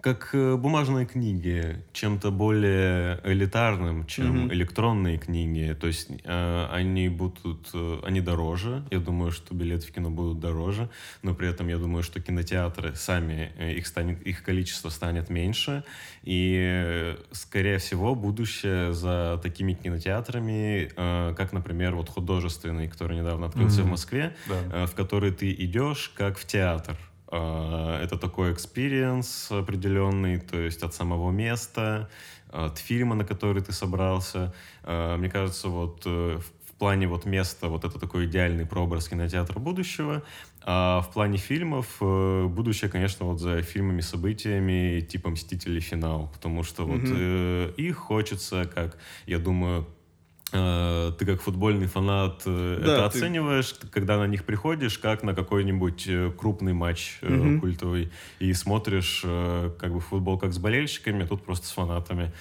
как 0.00 0.30
э, 0.32 0.56
бумажные 0.56 1.06
книги, 1.06 1.82
чем-то 1.92 2.30
более 2.30 3.20
элитарным, 3.24 4.06
чем 4.06 4.46
mm-hmm. 4.46 4.54
электронные 4.54 5.18
книги. 5.18 5.76
То 5.78 5.88
есть 5.88 6.08
э, 6.22 6.66
они 6.70 7.08
будут, 7.08 7.70
э, 7.74 8.00
они 8.04 8.20
дороже. 8.20 8.84
Я 8.90 9.00
думаю, 9.00 9.32
что 9.32 9.54
билеты 9.54 9.86
в 9.88 9.92
кино 9.92 10.10
будут 10.10 10.38
дороже, 10.38 10.88
но 11.22 11.34
при 11.34 11.48
этом 11.48 11.68
я 11.68 11.78
думаю, 11.78 12.04
что 12.04 12.20
кинотеатры 12.20 12.94
сами 12.94 13.50
э, 13.58 13.72
их 13.74 13.86
станет, 13.86 14.22
их 14.22 14.44
количество 14.44 14.88
станет 14.88 15.30
меньше, 15.30 15.82
и 16.22 16.56
э, 16.60 17.16
скорее 17.32 17.78
всего 17.78 18.14
будущее 18.14 18.92
за 18.92 19.40
такими 19.42 19.72
кинотеатрами, 19.72 20.92
э, 20.94 21.34
как, 21.36 21.52
например, 21.52 21.96
вот 21.96 22.08
художественный, 22.08 22.88
который 22.88 23.18
недавно 23.18 23.46
открылся 23.46 23.80
mm-hmm. 23.80 23.84
в 23.84 23.90
Москве, 23.90 24.36
да. 24.48 24.84
э, 24.84 24.86
в 24.86 24.94
который 24.94 25.32
ты 25.32 25.52
идешь 25.52 26.12
как 26.14 26.38
в 26.38 26.46
театр. 26.46 26.96
А, 27.30 28.02
это 28.02 28.16
такой 28.16 28.52
experience 28.52 29.50
определенный, 29.50 30.38
то 30.38 30.58
есть 30.58 30.82
от 30.82 30.94
самого 30.94 31.30
места, 31.30 32.08
от 32.50 32.78
фильма, 32.78 33.14
на 33.14 33.24
который 33.24 33.62
ты 33.62 33.72
собрался. 33.72 34.54
А, 34.82 35.16
мне 35.16 35.28
кажется, 35.28 35.68
вот 35.68 36.02
э, 36.06 36.38
в 36.66 36.72
плане 36.78 37.06
вот 37.08 37.26
места 37.26 37.68
вот 37.68 37.84
это 37.84 37.98
такой 37.98 38.26
идеальный 38.26 38.64
прообраз 38.64 39.08
кинотеатра 39.08 39.58
будущего. 39.58 40.22
А 40.62 41.00
в 41.00 41.12
плане 41.12 41.38
фильмов 41.38 41.96
э, 42.00 42.46
будущее, 42.46 42.90
конечно, 42.90 43.26
вот 43.26 43.40
за 43.40 43.62
фильмами, 43.62 44.00
событиями 44.00 45.00
типа 45.00 45.30
«Мстители. 45.30 45.80
Финал», 45.80 46.30
потому 46.32 46.62
что 46.62 46.82
mm-hmm. 46.82 47.00
вот 47.00 47.10
э, 47.10 47.72
их 47.76 47.96
хочется, 47.96 48.70
как, 48.74 48.98
я 49.26 49.38
думаю, 49.38 49.86
ты 50.50 51.26
как 51.26 51.42
футбольный 51.42 51.86
фанат 51.86 52.42
э, 52.46 52.80
да, 52.82 52.92
это 52.92 53.10
ты... 53.10 53.18
оцениваешь, 53.18 53.74
когда 53.90 54.16
на 54.18 54.26
них 54.26 54.44
приходишь, 54.44 54.98
как 54.98 55.22
на 55.22 55.34
какой-нибудь 55.34 56.04
э, 56.08 56.32
крупный 56.36 56.72
матч 56.72 57.18
угу. 57.22 57.60
культовый, 57.60 58.10
и 58.38 58.52
смотришь 58.54 59.22
как 59.22 59.92
бы 59.92 60.00
футбол 60.00 60.38
как 60.38 60.52
с 60.52 60.58
болельщиками, 60.58 61.24
а 61.24 61.26
тут 61.26 61.44
просто 61.44 61.66
с 61.66 61.72
фанатами. 61.72 62.32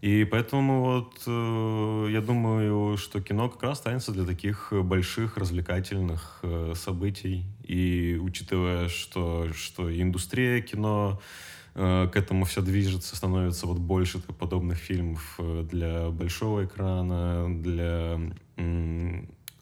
И 0.00 0.24
поэтому 0.24 0.82
вот 0.82 1.26
я 2.10 2.22
думаю, 2.22 2.96
что 2.96 3.20
кино 3.20 3.50
как 3.50 3.62
раз 3.62 3.72
останется 3.72 4.12
для 4.12 4.24
таких 4.24 4.72
больших 4.72 5.36
развлекательных 5.36 6.42
событий. 6.74 7.44
И 7.64 8.18
учитывая, 8.18 8.88
что, 8.88 9.48
что 9.52 9.94
индустрия 9.94 10.62
кино 10.62 11.20
Э, 11.20 11.59
к 11.74 12.10
этому 12.14 12.44
все 12.44 12.62
движется, 12.62 13.14
становится 13.16 13.66
вот 13.66 13.78
больше 13.78 14.18
подобных 14.18 14.78
фильмов 14.78 15.36
э, 15.38 15.66
для 15.70 16.10
большого 16.10 16.64
экрана, 16.64 17.46
для 17.48 18.18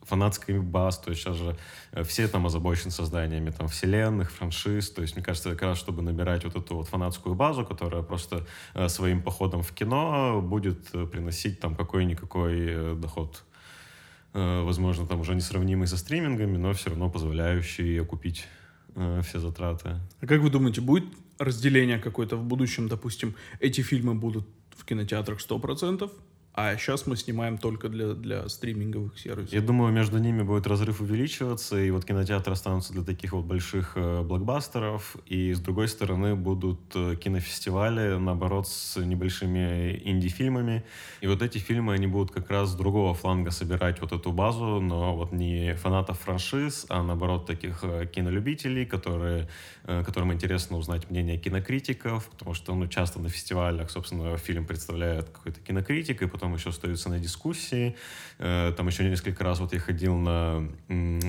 фанатской 0.02 0.58
баз, 0.58 0.98
то 0.98 1.10
есть 1.10 1.22
сейчас 1.22 1.36
же 1.36 1.58
э, 1.92 2.02
все 2.04 2.26
там 2.28 2.46
озабочены 2.46 2.90
созданиями 2.90 3.50
там 3.50 3.68
вселенных, 3.68 4.32
франшиз, 4.32 4.90
то 4.90 5.02
есть 5.02 5.16
мне 5.16 5.24
кажется, 5.24 5.50
как 5.50 5.62
раз 5.62 5.78
чтобы 5.78 6.00
набирать 6.00 6.44
вот 6.44 6.56
эту 6.56 6.76
вот 6.76 6.88
фанатскую 6.88 7.34
базу, 7.34 7.66
которая 7.66 8.02
просто 8.02 8.46
своим 8.88 9.22
походом 9.22 9.62
в 9.62 9.72
кино 9.72 10.40
будет 10.40 10.90
приносить 11.10 11.60
там 11.60 11.76
какой-никакой 11.76 12.96
доход 12.96 13.44
возможно, 14.32 15.06
там 15.06 15.20
уже 15.20 15.34
несравнимый 15.34 15.86
со 15.86 15.98
стримингами, 15.98 16.56
но 16.56 16.72
все 16.72 16.90
равно 16.90 17.10
позволяющий 17.10 17.98
окупить 17.98 18.46
все 18.94 19.40
затраты. 19.40 19.96
А 20.20 20.26
как 20.26 20.40
вы 20.40 20.50
думаете, 20.50 20.80
будет 20.80 21.04
разделение 21.38 21.98
какое-то 21.98 22.36
в 22.36 22.44
будущем, 22.44 22.88
допустим, 22.88 23.34
эти 23.60 23.80
фильмы 23.80 24.14
будут 24.14 24.46
в 24.76 24.84
кинотеатрах 24.84 25.38
100%, 25.40 26.10
а 26.60 26.76
сейчас 26.76 27.06
мы 27.06 27.16
снимаем 27.16 27.56
только 27.56 27.88
для, 27.88 28.14
для 28.14 28.48
стриминговых 28.48 29.16
сервисов. 29.16 29.52
Я 29.52 29.60
думаю, 29.60 29.92
между 29.92 30.18
ними 30.18 30.42
будет 30.42 30.66
разрыв 30.66 31.00
увеличиваться, 31.00 31.78
и 31.78 31.88
вот 31.92 32.04
кинотеатры 32.04 32.52
останутся 32.52 32.92
для 32.92 33.04
таких 33.04 33.32
вот 33.32 33.44
больших 33.44 33.92
э, 33.94 34.22
блокбастеров, 34.22 35.14
и 35.26 35.54
с 35.54 35.60
другой 35.60 35.86
стороны 35.86 36.34
будут 36.34 36.80
э, 36.96 37.14
кинофестивали, 37.14 38.18
наоборот, 38.18 38.66
с 38.66 38.96
небольшими 38.96 40.02
инди-фильмами. 40.04 40.82
И 41.20 41.28
вот 41.28 41.42
эти 41.42 41.58
фильмы, 41.58 41.94
они 41.94 42.08
будут 42.08 42.32
как 42.32 42.50
раз 42.50 42.70
с 42.70 42.74
другого 42.74 43.14
фланга 43.14 43.52
собирать 43.52 44.00
вот 44.00 44.10
эту 44.10 44.32
базу, 44.32 44.80
но 44.80 45.14
вот 45.14 45.30
не 45.30 45.76
фанатов 45.76 46.18
франшиз, 46.18 46.86
а 46.88 47.04
наоборот 47.04 47.46
таких 47.46 47.84
э, 47.84 48.06
кинолюбителей, 48.12 48.84
которые, 48.84 49.48
э, 49.84 50.02
которым 50.04 50.32
интересно 50.32 50.76
узнать 50.76 51.08
мнение 51.08 51.38
кинокритиков, 51.38 52.28
потому 52.30 52.54
что 52.54 52.74
ну, 52.74 52.88
часто 52.88 53.20
на 53.20 53.28
фестивалях, 53.28 53.92
собственно, 53.92 54.36
фильм 54.38 54.66
представляет 54.66 55.28
какой-то 55.28 55.60
кинокритик, 55.60 56.20
и 56.22 56.26
потом 56.26 56.47
потом 56.48 56.54
еще 56.54 56.70
остаются 56.70 57.08
на 57.08 57.18
дискуссии. 57.18 57.94
Э, 58.38 58.72
там 58.76 58.86
еще 58.88 59.08
несколько 59.08 59.44
раз 59.44 59.60
вот 59.60 59.72
я 59.72 59.80
ходил 59.80 60.16
на 60.16 60.68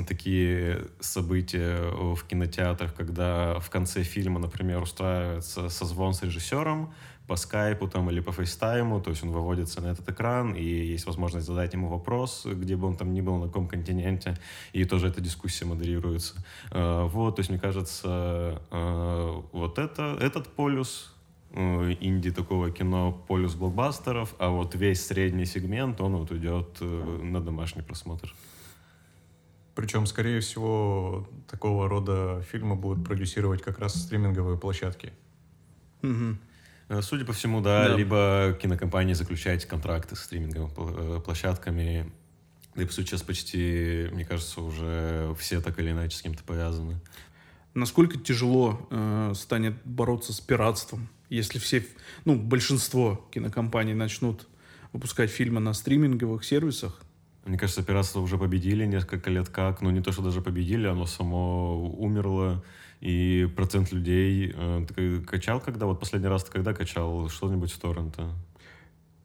такие 0.08 0.86
события 1.00 1.92
в 2.16 2.24
кинотеатрах, 2.24 2.94
когда 2.94 3.60
в 3.60 3.70
конце 3.70 4.04
фильма, 4.04 4.40
например, 4.40 4.82
устраивается 4.82 5.70
созвон 5.70 6.14
с 6.14 6.24
режиссером 6.24 6.94
по 7.28 7.36
скайпу 7.36 7.88
там 7.88 8.10
или 8.10 8.22
по 8.22 8.32
фейстайму, 8.32 9.02
то 9.02 9.12
есть 9.12 9.24
он 9.24 9.32
выводится 9.32 9.82
на 9.82 9.92
этот 9.92 10.10
экран, 10.10 10.56
и 10.56 10.64
есть 10.64 11.06
возможность 11.06 11.46
задать 11.46 11.74
ему 11.74 11.88
вопрос, 11.88 12.46
где 12.46 12.76
бы 12.76 12.88
он 12.88 12.96
там 12.96 13.14
ни 13.14 13.22
был, 13.22 13.38
на 13.38 13.48
каком 13.48 13.68
континенте, 13.68 14.36
и 14.74 14.86
тоже 14.86 15.08
эта 15.08 15.22
дискуссия 15.22 15.66
модерируется. 15.66 16.34
Э, 16.72 17.08
вот, 17.12 17.36
то 17.36 17.42
есть 17.42 17.50
мне 17.50 17.60
кажется, 17.60 18.62
э, 18.72 19.42
вот 19.52 19.80
это, 19.80 20.18
этот 20.22 20.48
полюс 20.48 21.14
инди 21.54 22.32
такого 22.32 22.72
кино 22.72 23.12
полюс 23.28 23.56
блокбастеров, 23.56 24.36
а 24.40 24.50
вот 24.50 24.76
весь 24.76 25.06
средний 25.06 25.46
сегмент, 25.46 26.00
он 26.02 26.16
вот 26.18 26.32
идет 26.32 26.78
э, 26.82 26.86
на 27.24 27.42
домашний 27.42 27.82
просмотр. 27.82 28.34
Причем, 29.76 30.06
скорее 30.06 30.42
всего, 30.42 31.28
такого 31.50 31.88
рода 31.88 32.44
фильмы 32.52 32.76
будут 32.76 33.06
продюсировать 33.06 33.62
как 33.62 33.80
раз 33.80 33.96
стриминговые 33.96 34.58
площадки. 34.58 35.14
Угу. 36.04 36.38
Э, 36.90 37.02
Судя 37.02 37.26
по 37.26 37.34
всему, 37.34 37.62
да, 37.62 37.88
Да. 37.88 37.96
либо 37.96 38.58
кинокомпании 38.62 39.14
заключаете 39.14 39.68
контракты 39.68 40.16
с 40.16 40.20
стриминговыми 40.22 40.72
пл- 40.74 41.18
э, 41.18 41.22
площадками. 41.22 42.12
Да 42.76 42.84
и, 42.84 42.86
по 42.86 42.92
сути, 42.94 43.08
сейчас 43.10 43.24
почти, 43.24 44.08
мне 44.12 44.26
кажется, 44.26 44.62
уже 44.62 45.34
все 45.40 45.62
так 45.62 45.80
или 45.80 45.92
иначе 45.92 46.16
с 46.16 46.22
кем-то 46.22 46.44
повязаны. 46.44 47.00
Насколько 47.74 48.18
тяжело 48.18 48.88
э, 48.90 49.34
станет 49.36 49.76
бороться 49.86 50.34
с 50.34 50.40
пиратством, 50.42 51.08
если 51.30 51.60
все, 51.60 51.86
ну, 52.26 52.36
большинство 52.36 53.28
кинокомпаний 53.32 53.94
начнут 53.94 54.48
выпускать 54.92 55.30
фильмы 55.30 55.60
на 55.60 55.74
стриминговых 55.74 56.44
сервисах? 56.44 57.02
Мне 57.46 57.58
кажется, 57.58 57.84
пиратство 57.84 58.20
уже 58.20 58.38
победили 58.38 58.86
несколько 58.86 59.30
лет 59.30 59.50
как. 59.50 59.82
Ну, 59.82 59.92
не 59.92 60.02
то, 60.02 60.12
что 60.12 60.22
даже 60.22 60.42
победили, 60.42 60.88
оно 60.88 61.06
само 61.06 61.94
умерло. 61.98 62.64
И 63.02 63.48
процент 63.56 63.92
людей... 63.92 64.52
э, 64.54 64.86
ты 64.94 65.22
качал 65.22 65.60
когда? 65.60 65.86
Вот 65.86 66.00
последний 66.00 66.28
раз 66.28 66.44
ты 66.44 66.52
когда 66.52 66.74
качал 66.74 67.30
что-нибудь 67.30 67.72
с 67.72 67.78
торрента? 67.78 68.34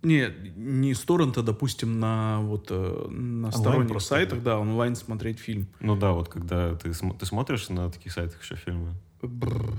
Не, 0.04 0.28
не 0.56 0.94
с 0.94 1.00
торрента, 1.00 1.42
допустим, 1.42 1.98
на 1.98 2.40
вот 2.42 2.66
э, 2.70 3.08
на 3.08 3.50
сторонних 3.50 4.00
сайтах, 4.02 4.42
да, 4.42 4.58
онлайн 4.58 4.94
смотреть 4.96 5.38
фильм. 5.38 5.66
Ну 5.80 5.96
да, 5.96 6.12
вот 6.12 6.28
когда 6.28 6.74
ты, 6.76 6.92
см- 6.94 7.18
ты 7.18 7.26
смотришь 7.26 7.68
на 7.70 7.90
таких 7.90 8.12
сайтах 8.12 8.42
еще 8.42 8.54
фильмы. 8.56 8.92
Бррр. 9.22 9.72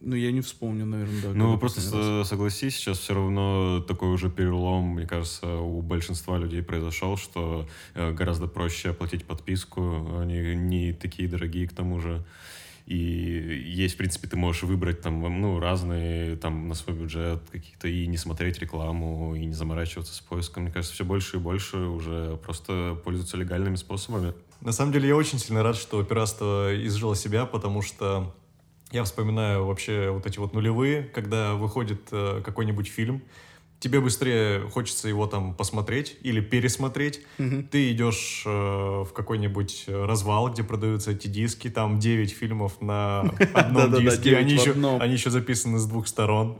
Ну, 0.00 0.14
я 0.14 0.30
не 0.30 0.40
вспомню, 0.40 0.84
наверное, 0.86 1.22
да. 1.22 1.32
Ну, 1.32 1.58
просто 1.58 1.80
последний 1.80 2.18
раз. 2.18 2.26
с- 2.26 2.30
согласись, 2.30 2.76
сейчас 2.76 2.98
все 2.98 3.14
равно 3.14 3.80
такой 3.88 4.10
уже 4.10 4.30
перелом, 4.30 4.84
мне 4.94 5.06
кажется, 5.06 5.46
у 5.56 5.80
большинства 5.82 6.38
людей 6.38 6.62
произошел, 6.62 7.16
что 7.16 7.66
э, 7.94 8.12
гораздо 8.12 8.46
проще 8.46 8.90
оплатить 8.90 9.24
подписку, 9.24 10.18
они 10.20 10.54
не 10.54 10.92
такие 10.92 11.28
дорогие 11.28 11.66
к 11.66 11.72
тому 11.72 12.00
же. 12.00 12.24
И 12.86 12.96
есть, 12.96 13.94
в 13.94 13.98
принципе, 13.98 14.28
ты 14.28 14.36
можешь 14.36 14.62
выбрать 14.62 15.00
там, 15.00 15.20
ну, 15.40 15.58
разные, 15.58 16.36
там, 16.36 16.68
на 16.68 16.74
свой 16.74 16.96
бюджет 16.96 17.42
какие-то, 17.50 17.88
и 17.88 18.06
не 18.06 18.16
смотреть 18.16 18.60
рекламу, 18.60 19.34
и 19.34 19.44
не 19.44 19.54
заморачиваться 19.54 20.14
с 20.14 20.20
поиском. 20.20 20.62
Мне 20.62 20.72
кажется, 20.72 20.94
все 20.94 21.04
больше 21.04 21.36
и 21.36 21.40
больше 21.40 21.78
уже 21.78 22.36
просто 22.36 22.96
пользуются 23.04 23.36
легальными 23.36 23.74
способами. 23.74 24.34
На 24.60 24.70
самом 24.70 24.92
деле 24.92 25.08
я 25.08 25.16
очень 25.16 25.40
сильно 25.40 25.64
рад, 25.64 25.76
что 25.76 26.02
пиратство 26.04 26.72
изжило 26.86 27.16
себя, 27.16 27.44
потому 27.44 27.82
что 27.82 28.32
я 28.92 29.02
вспоминаю 29.02 29.66
вообще 29.66 30.10
вот 30.10 30.26
эти 30.26 30.38
вот 30.38 30.54
нулевые, 30.54 31.02
когда 31.02 31.54
выходит 31.54 32.02
э, 32.12 32.40
какой-нибудь 32.44 32.86
фильм, 32.86 33.22
тебе 33.86 34.00
быстрее 34.00 34.68
хочется 34.70 35.06
его 35.06 35.28
там 35.28 35.54
посмотреть 35.54 36.16
или 36.22 36.40
пересмотреть. 36.40 37.20
Ты 37.70 37.92
идешь 37.92 38.42
э, 38.44 38.50
в 38.50 39.12
какой-нибудь 39.14 39.84
развал, 39.86 40.50
где 40.50 40.64
продаются 40.64 41.12
эти 41.12 41.28
диски, 41.28 41.70
там 41.70 42.00
9 42.00 42.30
фильмов 42.32 42.80
на 42.80 43.20
одном 43.54 43.94
диске, 43.94 44.30
9 44.30 44.38
они 44.38 44.52
еще, 44.54 44.72
они 44.98 45.12
еще 45.12 45.30
записаны 45.30 45.78
с 45.78 45.86
двух 45.86 46.08
сторон. 46.08 46.58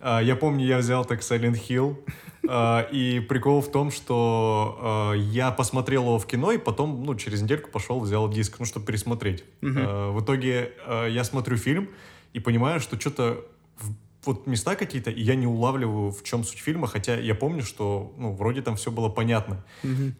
А, 0.00 0.20
Я 0.20 0.34
помню, 0.34 0.66
я 0.66 0.78
взял 0.78 1.04
так 1.04 1.20
Silent 1.20 1.60
Hill, 1.68 1.96
а, 2.48 2.88
и 2.90 3.20
прикол 3.20 3.60
в 3.60 3.70
том, 3.70 3.92
что 3.92 4.78
а, 4.80 5.12
я 5.12 5.52
посмотрел 5.52 6.02
его 6.02 6.18
в 6.18 6.26
кино, 6.26 6.50
и 6.50 6.58
потом, 6.58 7.04
ну, 7.04 7.14
через 7.14 7.40
недельку 7.40 7.70
пошел, 7.70 8.00
взял 8.00 8.28
диск, 8.28 8.56
ну, 8.58 8.64
чтобы 8.64 8.84
пересмотреть. 8.84 9.44
В 9.60 10.20
итоге 10.20 10.72
я 11.08 11.22
смотрю 11.22 11.56
фильм 11.56 11.88
и 12.32 12.40
понимаю, 12.40 12.80
что 12.80 12.98
что-то 12.98 13.44
вот 14.28 14.46
места 14.46 14.76
какие-то, 14.76 15.10
и 15.10 15.22
я 15.22 15.34
не 15.34 15.46
улавливаю, 15.46 16.12
в 16.12 16.22
чем 16.22 16.44
суть 16.44 16.58
фильма, 16.58 16.86
хотя 16.86 17.18
я 17.18 17.34
помню, 17.34 17.62
что, 17.62 18.12
ну, 18.18 18.32
вроде 18.32 18.60
там 18.60 18.76
все 18.76 18.90
было 18.90 19.08
понятно. 19.08 19.64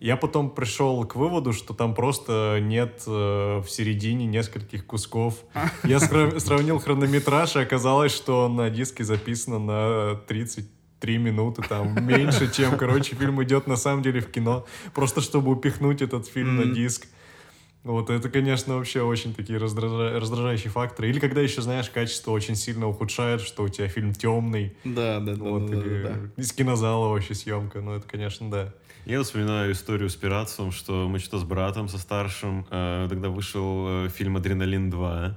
Я 0.01 0.16
потом 0.16 0.51
пришел 0.51 1.05
к 1.05 1.14
выводу, 1.14 1.53
что 1.53 1.75
там 1.75 1.94
просто 1.94 2.59
нет 2.62 3.03
э, 3.07 3.59
в 3.61 3.68
середине 3.68 4.25
нескольких 4.25 4.87
кусков. 4.87 5.35
Я 5.85 5.99
сра- 5.99 6.40
сравнил 6.40 6.79
хронометраж, 6.79 7.57
и 7.57 7.59
оказалось, 7.61 8.12
что 8.12 8.49
на 8.49 8.71
диске 8.71 9.05
записано 9.05 9.59
на 9.59 10.14
33 10.27 11.18
минуты, 11.18 11.62
там 11.68 12.07
меньше, 12.07 12.51
чем, 12.51 12.79
короче, 12.79 13.14
фильм 13.14 13.42
идет 13.42 13.66
на 13.66 13.77
самом 13.77 14.03
деле 14.03 14.21
в 14.21 14.31
кино, 14.31 14.64
просто 14.94 15.21
чтобы 15.21 15.53
упихнуть 15.53 16.01
этот 16.01 16.27
фильм 16.27 16.57
на 16.57 16.64
диск. 16.75 17.07
Вот 17.85 18.11
это, 18.11 18.29
конечно, 18.29 18.77
вообще 18.77 19.03
очень 19.03 19.33
такие 19.35 19.59
раздража- 19.59 20.19
раздражающие 20.19 20.71
факторы. 20.71 21.09
Или 21.09 21.21
когда 21.21 21.41
еще, 21.41 21.62
знаешь, 21.62 21.88
качество 21.88 22.33
очень 22.33 22.57
сильно 22.57 22.88
ухудшает, 22.88 23.41
что 23.41 23.62
у 23.62 23.69
тебя 23.69 23.88
фильм 23.88 24.12
темный, 24.12 24.77
Да, 24.85 25.21
да, 25.21 25.35
да, 25.35 25.43
вот, 25.45 25.71
да, 25.71 25.77
да, 25.77 25.87
или 25.87 26.03
да. 26.03 26.17
из 26.37 26.53
кинозала 26.53 27.09
вообще 27.09 27.35
съемка, 27.35 27.81
ну 27.81 27.93
это, 27.93 28.07
конечно, 28.07 28.51
да. 28.51 28.75
Я 29.07 29.23
вспоминаю 29.23 29.73
историю 29.73 30.11
с 30.11 30.17
пиратством, 30.17 30.71
что 30.71 31.09
мы 31.09 31.19
что-то 31.19 31.38
с 31.38 31.45
братом, 31.45 31.88
со 31.88 31.99
старшим, 31.99 32.67
э, 32.71 33.07
тогда 33.09 33.31
вышел 33.31 33.87
э, 34.07 34.09
фильм 34.11 34.37
«Адреналин 34.37 34.91
2». 34.91 35.37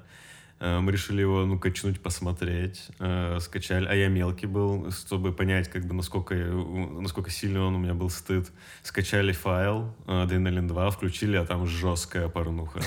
Э, 0.64 0.80
мы 0.80 0.92
решили 0.92 1.22
его, 1.22 1.44
ну, 1.46 1.58
качнуть, 1.58 2.00
посмотреть, 2.02 2.88
э, 3.00 3.40
скачали. 3.42 3.88
А 3.88 3.96
я 3.96 4.10
мелкий 4.10 4.46
был, 4.46 4.92
чтобы 4.92 5.34
понять, 5.34 5.68
как 5.70 5.86
бы, 5.88 5.96
насколько, 5.96 6.34
у- 6.36 7.02
насколько 7.02 7.32
сильно 7.32 7.64
он 7.66 7.76
у 7.76 7.80
меня 7.80 7.96
был 7.96 8.12
стыд. 8.12 8.52
Скачали 8.84 9.32
файл 9.32 9.92
э, 10.06 10.22
«Адреналин 10.22 10.68
2», 10.68 10.92
включили, 10.92 11.36
а 11.36 11.46
там 11.46 11.66
жесткая 11.66 12.28
порнуха. 12.30 12.80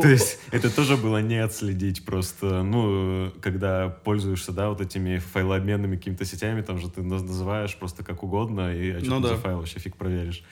То 0.00 0.08
есть 0.08 0.38
это 0.52 0.70
тоже 0.74 0.96
было 0.96 1.20
не 1.20 1.38
отследить 1.42 2.04
просто, 2.04 2.62
ну, 2.62 3.26
э, 3.26 3.30
когда 3.40 3.88
пользуешься, 3.88 4.52
да, 4.52 4.68
вот 4.68 4.80
этими 4.80 5.18
файлообменными 5.18 5.96
какими-то 5.96 6.24
сетями, 6.24 6.62
там 6.62 6.78
же 6.78 6.88
ты 6.88 7.00
наз- 7.00 7.22
называешь 7.26 7.74
просто 7.76 8.04
как 8.04 8.22
угодно, 8.22 8.72
и 8.72 8.92
а 8.92 9.00
что 9.00 9.18
Ну 9.18 9.26
за 9.26 9.36
файл 9.36 9.56
вообще 9.58 9.80
фиг 9.80 9.96
проверишь. 9.96 10.44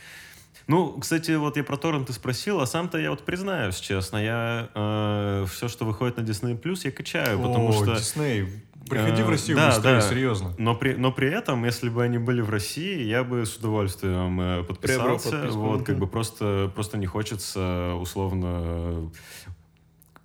Ну, 0.66 0.98
кстати, 0.98 1.32
вот 1.32 1.56
я 1.56 1.64
про 1.64 1.76
торренты 1.76 2.12
спросил, 2.12 2.60
а 2.60 2.66
сам-то 2.66 2.98
я 2.98 3.10
вот 3.10 3.24
признаюсь 3.24 3.78
честно, 3.80 4.18
я 4.18 5.46
все, 5.50 5.68
что 5.68 5.84
выходит 5.84 6.16
на 6.16 6.22
Disney+, 6.22 6.58
я 6.84 6.90
качаю, 6.90 7.38
потому 7.40 7.70
О, 7.70 7.72
что... 7.72 7.96
Дисней, 7.96 8.48
приходи 8.88 9.22
Э, 9.22 9.24
в 9.24 9.28
Россию 9.30 9.56
да, 9.56 9.68
быстрее, 9.68 9.94
да. 9.94 10.00
серьезно. 10.00 10.54
Но 10.58 10.74
при, 10.74 10.94
но 10.94 11.12
при 11.12 11.28
этом, 11.30 11.64
если 11.64 11.88
бы 11.88 12.02
они 12.02 12.18
были 12.18 12.40
в 12.40 12.50
России, 12.50 13.02
я 13.04 13.24
бы 13.24 13.46
с 13.46 13.56
удовольствием 13.56 14.40
э, 14.40 14.64
подписался. 14.64 15.48
Вот, 15.50 15.84
как 15.84 15.98
бы 15.98 16.06
просто, 16.06 16.70
просто 16.74 16.98
не 16.98 17.06
хочется 17.06 17.94
условно 18.00 19.10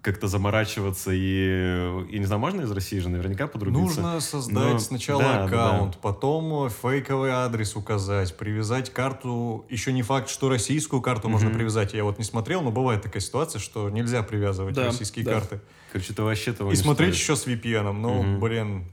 как-то 0.06 0.28
заморачиваться 0.28 1.10
и, 1.12 2.06
и 2.12 2.20
не 2.20 2.26
знаю, 2.26 2.40
можно 2.40 2.62
из 2.62 2.72
России 2.72 3.00
же 3.00 3.10
наверняка 3.10 3.48
подрубиться. 3.48 3.82
Нужно 4.02 4.20
создать 4.22 4.74
Но- 4.74 4.80
сначала 4.80 5.22
да, 5.24 5.34
да, 5.34 5.38
да. 5.40 5.46
аккаунт, 5.70 5.98
потом 5.98 6.70
фейковый 6.70 7.32
адрес 7.32 7.76
указать, 7.76 8.38
привязать 8.38 8.94
карту. 8.94 9.66
Еще 9.68 9.92
не 9.92 10.04
факт, 10.04 10.30
что 10.30 10.48
российскую 10.48 11.02
карту 11.02 11.28
можно 11.28 11.50
Мгм. 11.50 11.58
привязать. 11.58 11.96
Я 11.96 12.04
вот 12.04 12.20
не 12.20 12.24
смотрел, 12.24 12.62
но 12.62 12.70
бывает 12.72 13.02
такая 13.02 13.20
ситуация, 13.22 13.58
что 13.60 13.90
нельзя 13.90 14.22
привязывать 14.22 14.76
Да, 14.76 14.86
российские 14.86 15.26
да. 15.26 15.34
карты. 15.34 15.60
Короче, 15.92 16.14
это 16.14 16.24
вообще 16.24 16.54
того 16.54 16.72
И 16.72 16.76
не 16.76 16.82
смотреть 16.82 17.16
стоит. 17.16 17.24
еще 17.24 17.36
с 17.36 17.48
VPN. 17.48 17.92
Ну, 17.94 18.22
Мгм. 18.22 18.40
блин, 18.40 18.86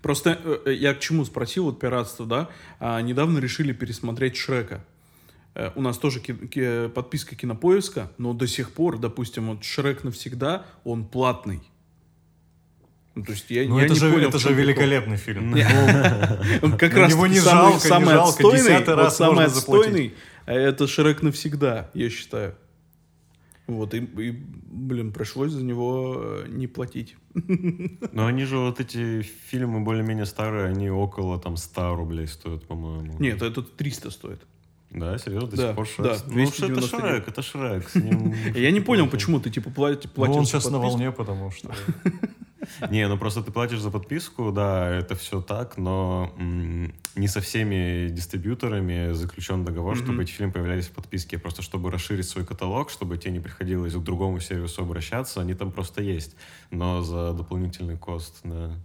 Просто 0.00 0.38
э, 0.64 0.72
я 0.74 0.94
к 0.94 1.00
чему 1.00 1.24
спросил, 1.24 1.64
вот 1.64 1.80
пиратство, 1.80 2.24
да? 2.24 2.48
А, 2.78 3.00
недавно 3.02 3.40
решили 3.40 3.72
пересмотреть 3.72 4.36
Шрека. 4.36 4.84
Э, 5.58 5.72
у 5.74 5.82
нас 5.82 5.98
тоже 5.98 6.20
ки- 6.20 6.46
ки- 6.46 6.88
подписка 6.88 7.34
кинопоиска, 7.34 8.12
но 8.16 8.32
до 8.32 8.46
сих 8.46 8.70
пор, 8.70 8.98
допустим, 8.98 9.48
вот 9.48 9.64
Шрек 9.64 10.04
навсегда, 10.04 10.64
он 10.84 11.04
платный. 11.04 11.60
Ну, 13.16 13.24
то 13.24 13.32
есть 13.32 13.50
я, 13.50 13.68
ну 13.68 13.78
я 13.80 13.86
это 13.86 13.94
не 13.94 13.98
же, 13.98 14.12
понял, 14.12 14.28
это 14.28 14.38
же 14.38 14.44
чем 14.48 14.54
прикол. 14.56 14.70
великолепный 14.72 15.16
фильм. 15.16 15.52
Он 16.62 16.78
как 16.78 16.92
Ну, 16.94 17.00
раз 17.00 17.12
самый, 17.12 17.80
самый 17.80 18.14
отстойный, 18.14 18.58
десятый 18.60 18.94
вот 18.94 19.02
раз 19.02 19.16
самый 19.16 19.44
отстойный, 19.46 20.14
а 20.46 20.52
это 20.52 20.86
Шрек 20.86 21.22
навсегда, 21.22 21.90
я 21.94 22.08
считаю. 22.10 22.54
Вот, 23.66 23.92
и, 23.94 23.98
и, 23.98 24.30
блин, 24.30 25.12
пришлось 25.12 25.50
за 25.50 25.64
него 25.64 26.14
э, 26.22 26.44
не 26.48 26.68
платить. 26.68 27.16
Но 28.12 28.26
они 28.26 28.44
же 28.44 28.58
вот 28.58 28.78
эти 28.78 29.22
фильмы 29.22 29.80
более-менее 29.80 30.24
старые, 30.24 30.66
они 30.68 30.88
около 30.88 31.40
там 31.40 31.56
100 31.56 31.96
рублей 31.96 32.28
стоят, 32.28 32.68
по-моему. 32.68 33.16
Нет, 33.18 33.42
этот 33.42 33.76
300 33.76 34.10
стоит. 34.12 34.40
Да, 34.90 35.18
серьезно, 35.18 35.48
до 35.50 35.56
Да, 35.56 35.66
сих 35.68 35.76
пор 35.76 35.86
Шрек? 35.86 36.06
да, 36.06 36.16
Ну, 36.26 36.46
что 36.46 36.66
это 36.66 36.80
299. 36.80 36.90
Шрек, 36.90 37.28
это 37.28 37.42
Шрек. 37.42 37.90
Я 38.56 38.70
не 38.70 38.80
понял, 38.80 39.08
почему 39.08 39.38
ты 39.40 39.50
типа 39.50 39.70
платишь 39.70 40.10
Ну, 40.16 40.22
он 40.32 40.46
сейчас 40.46 40.70
на 40.70 40.78
волне, 40.78 41.12
потому 41.12 41.50
что... 41.50 41.70
Не, 42.90 43.08
ну 43.08 43.16
просто 43.16 43.42
ты 43.42 43.50
платишь 43.50 43.80
за 43.80 43.90
подписку, 43.90 44.52
да, 44.52 44.88
это 44.90 45.14
все 45.14 45.40
так, 45.40 45.78
но 45.78 46.32
не 46.38 47.26
со 47.28 47.40
всеми 47.40 48.08
дистрибьюторами 48.10 49.12
заключен 49.12 49.64
договор, 49.64 49.96
чтобы 49.96 50.22
эти 50.22 50.32
фильмы 50.32 50.52
появлялись 50.52 50.86
в 50.86 50.90
подписке. 50.92 51.38
Просто 51.38 51.62
чтобы 51.62 51.90
расширить 51.90 52.28
свой 52.28 52.44
каталог, 52.44 52.90
чтобы 52.90 53.16
тебе 53.16 53.32
не 53.32 53.40
приходилось 53.40 53.94
к 53.94 53.98
другому 54.02 54.40
сервису 54.40 54.82
обращаться, 54.82 55.40
они 55.40 55.54
там 55.54 55.72
просто 55.72 56.02
есть, 56.02 56.36
но 56.70 57.02
за 57.02 57.32
дополнительный 57.32 57.96
кост, 57.96 58.40
да. 58.44 58.76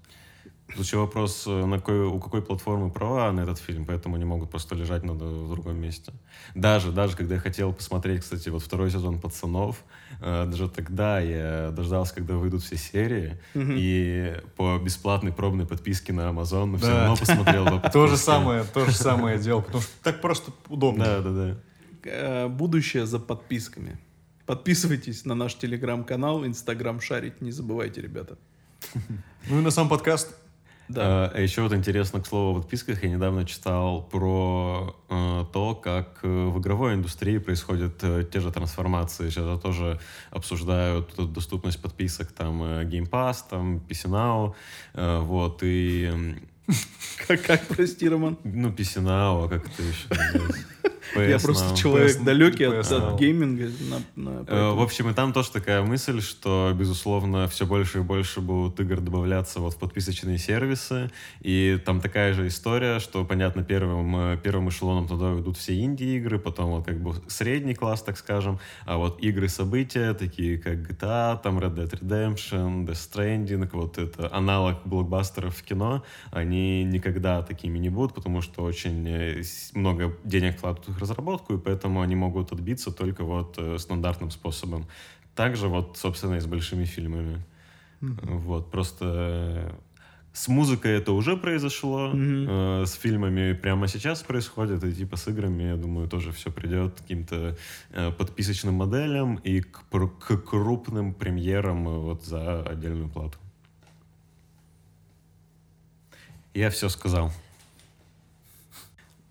Тут 0.67 0.85
еще 0.85 0.97
вопрос, 0.97 1.43
э, 1.45 1.65
на 1.65 1.77
какой, 1.77 2.05
у 2.07 2.19
какой 2.19 2.41
платформы 2.41 2.89
права 2.89 3.31
на 3.31 3.41
этот 3.41 3.59
фильм, 3.59 3.85
поэтому 3.85 4.15
они 4.15 4.25
могут 4.25 4.49
просто 4.49 4.75
лежать 4.75 5.03
на, 5.03 5.13
в 5.13 5.49
другом 5.49 5.77
месте. 5.77 6.13
Даже, 6.55 6.91
даже 6.91 7.15
когда 7.17 7.35
я 7.35 7.41
хотел 7.41 7.73
посмотреть, 7.73 8.21
кстати, 8.21 8.49
вот 8.49 8.63
второй 8.63 8.89
сезон 8.89 9.19
«Пацанов», 9.19 9.83
э, 10.21 10.45
даже 10.47 10.69
тогда 10.69 11.19
я 11.19 11.69
дождался, 11.71 12.15
когда 12.15 12.35
выйдут 12.35 12.63
все 12.63 12.77
серии, 12.77 13.37
Мгм. 13.53 13.75
и 13.77 14.35
по 14.55 14.79
бесплатной 14.79 15.31
пробной 15.31 15.67
подписке 15.67 16.11
на 16.13 16.21
Amazon, 16.29 16.65
но 16.65 16.77
все 16.77 16.87
Да. 16.87 16.99
равно 17.01 17.17
посмотрел 17.17 17.65
по 17.81 17.89
То 17.91 18.07
же 18.07 18.17
самое, 18.17 18.63
то 18.63 18.85
же 18.85 18.93
самое 18.93 19.37
дело, 19.37 19.61
потому 19.61 19.81
что 19.83 19.91
так 20.01 20.21
просто 20.21 20.51
удобно. 20.69 21.05
Да, 21.05 21.21
да, 21.21 21.29
да. 21.29 21.57
Э, 22.05 22.47
Будущее 22.47 23.05
за 23.05 23.19
подписками. 23.19 23.99
Подписывайтесь 24.45 25.23
на 25.25 25.35
наш 25.35 25.55
телеграм-канал, 25.55 26.45
инстаграм 26.45 26.99
шарить, 26.99 27.41
не 27.41 27.51
забывайте, 27.51 28.01
ребята. 28.01 28.37
Ну 29.49 29.59
и 29.59 29.61
на 29.61 29.71
сам 29.71 29.87
подкаст. 29.87 30.35
Да. 30.93 31.31
А 31.33 31.39
еще 31.39 31.61
вот 31.61 31.73
интересно, 31.73 32.21
к 32.21 32.27
слову, 32.27 32.59
о 32.59 32.61
подписках 32.61 33.03
я 33.03 33.09
недавно 33.09 33.45
читал 33.45 34.03
про 34.03 34.95
э, 35.09 35.45
то, 35.51 35.75
как 35.75 36.19
э, 36.21 36.27
в 36.27 36.59
игровой 36.59 36.93
индустрии 36.93 37.39
происходят 37.39 38.03
э, 38.03 38.23
те 38.31 38.39
же 38.39 38.51
трансформации. 38.51 39.29
Сейчас 39.29 39.59
тоже 39.59 39.99
обсуждают 40.29 41.13
доступность 41.33 41.81
подписок, 41.81 42.31
там, 42.31 42.61
э, 42.61 42.83
Game 42.85 43.09
Pass, 43.09 43.37
там, 43.49 43.77
PC 43.77 44.09
Now, 44.09 44.53
э, 44.93 45.19
вот, 45.19 45.59
и... 45.63 46.11
Как, 47.27 47.41
как, 47.41 47.67
прости, 47.67 48.09
Роман? 48.09 48.37
Ну, 48.43 48.69
Now, 48.69 49.45
а 49.45 49.47
как 49.47 49.65
это 49.65 49.81
еще 49.81 50.07
называется? 50.09 50.65
Я 51.15 51.39
просто 51.39 51.75
человек 51.77 52.23
далекий 52.23 52.63
от, 52.63 53.19
гейминга. 53.19 53.69
Э, 54.47 54.71
в 54.71 54.81
общем, 54.81 55.09
и 55.09 55.13
там 55.13 55.33
тоже 55.33 55.51
такая 55.51 55.83
мысль, 55.83 56.21
что, 56.21 56.73
безусловно, 56.75 57.47
все 57.47 57.65
больше 57.65 57.99
и 57.99 58.01
больше 58.01 58.41
будут 58.41 58.79
игр 58.79 58.99
добавляться 58.99 59.59
вот 59.59 59.73
в 59.73 59.77
подписочные 59.77 60.37
сервисы. 60.37 61.11
И 61.41 61.79
там 61.85 62.01
такая 62.01 62.33
же 62.33 62.47
история, 62.47 62.99
что, 62.99 63.25
понятно, 63.25 63.63
первым, 63.63 64.15
э, 64.15 64.37
первым 64.41 64.69
эшелоном 64.69 65.07
туда 65.07 65.33
идут 65.39 65.57
все 65.57 65.79
инди-игры, 65.79 66.39
потом 66.39 66.71
вот 66.71 66.85
как 66.85 66.99
бы 67.01 67.15
средний 67.27 67.75
класс, 67.75 68.01
так 68.01 68.17
скажем, 68.17 68.59
а 68.85 68.97
вот 68.97 69.21
игры-события, 69.21 70.13
такие 70.13 70.57
как 70.57 70.89
GTA, 70.89 71.39
там 71.41 71.59
Red 71.59 71.75
Dead 71.75 71.99
Redemption, 71.99 72.85
Death 72.85 73.11
Stranding, 73.11 73.69
вот 73.73 73.97
это 73.97 74.33
аналог 74.33 74.77
блокбастеров 74.85 75.55
в 75.55 75.63
кино, 75.63 76.03
они 76.31 76.52
никогда 76.83 77.41
такими 77.41 77.79
не 77.79 77.89
будут, 77.89 78.13
потому 78.13 78.41
что 78.41 78.63
очень 78.63 79.07
э, 79.07 79.43
много 79.73 80.15
денег 80.23 80.57
вкладывают 80.57 80.87
в 80.87 80.91
их 80.91 80.99
разработку, 80.99 81.55
и 81.55 81.57
поэтому 81.57 82.01
они 82.01 82.15
могут 82.15 82.51
отбиться 82.51 82.91
только 82.91 83.23
вот 83.23 83.55
э, 83.57 83.77
стандартным 83.77 84.31
способом. 84.31 84.85
Также 85.35 85.67
вот, 85.67 85.97
собственно, 85.97 86.35
и 86.35 86.39
с 86.39 86.45
большими 86.45 86.85
фильмами. 86.85 87.43
Mm-hmm. 88.01 88.37
Вот, 88.37 88.71
просто 88.71 89.05
э, 89.05 89.71
с 90.33 90.47
музыкой 90.47 90.93
это 90.93 91.11
уже 91.11 91.37
произошло, 91.37 92.11
mm-hmm. 92.11 92.83
э, 92.83 92.85
с 92.85 92.93
фильмами 92.93 93.53
прямо 93.53 93.87
сейчас 93.87 94.23
происходит, 94.23 94.83
и 94.83 94.91
типа 94.91 95.15
с 95.15 95.27
играми, 95.27 95.63
я 95.63 95.75
думаю, 95.75 96.09
тоже 96.09 96.31
все 96.31 96.51
придет 96.51 96.95
к 96.95 96.97
каким-то 96.97 97.55
э, 97.91 98.11
подписочным 98.11 98.73
моделям 98.73 99.35
и 99.35 99.61
к, 99.61 99.83
к 99.91 100.37
крупным 100.37 101.13
премьерам 101.13 101.85
вот 101.85 102.25
за 102.25 102.63
отдельную 102.63 103.09
плату. 103.09 103.37
Я 106.53 106.69
все 106.69 106.87
сказал. 106.87 107.31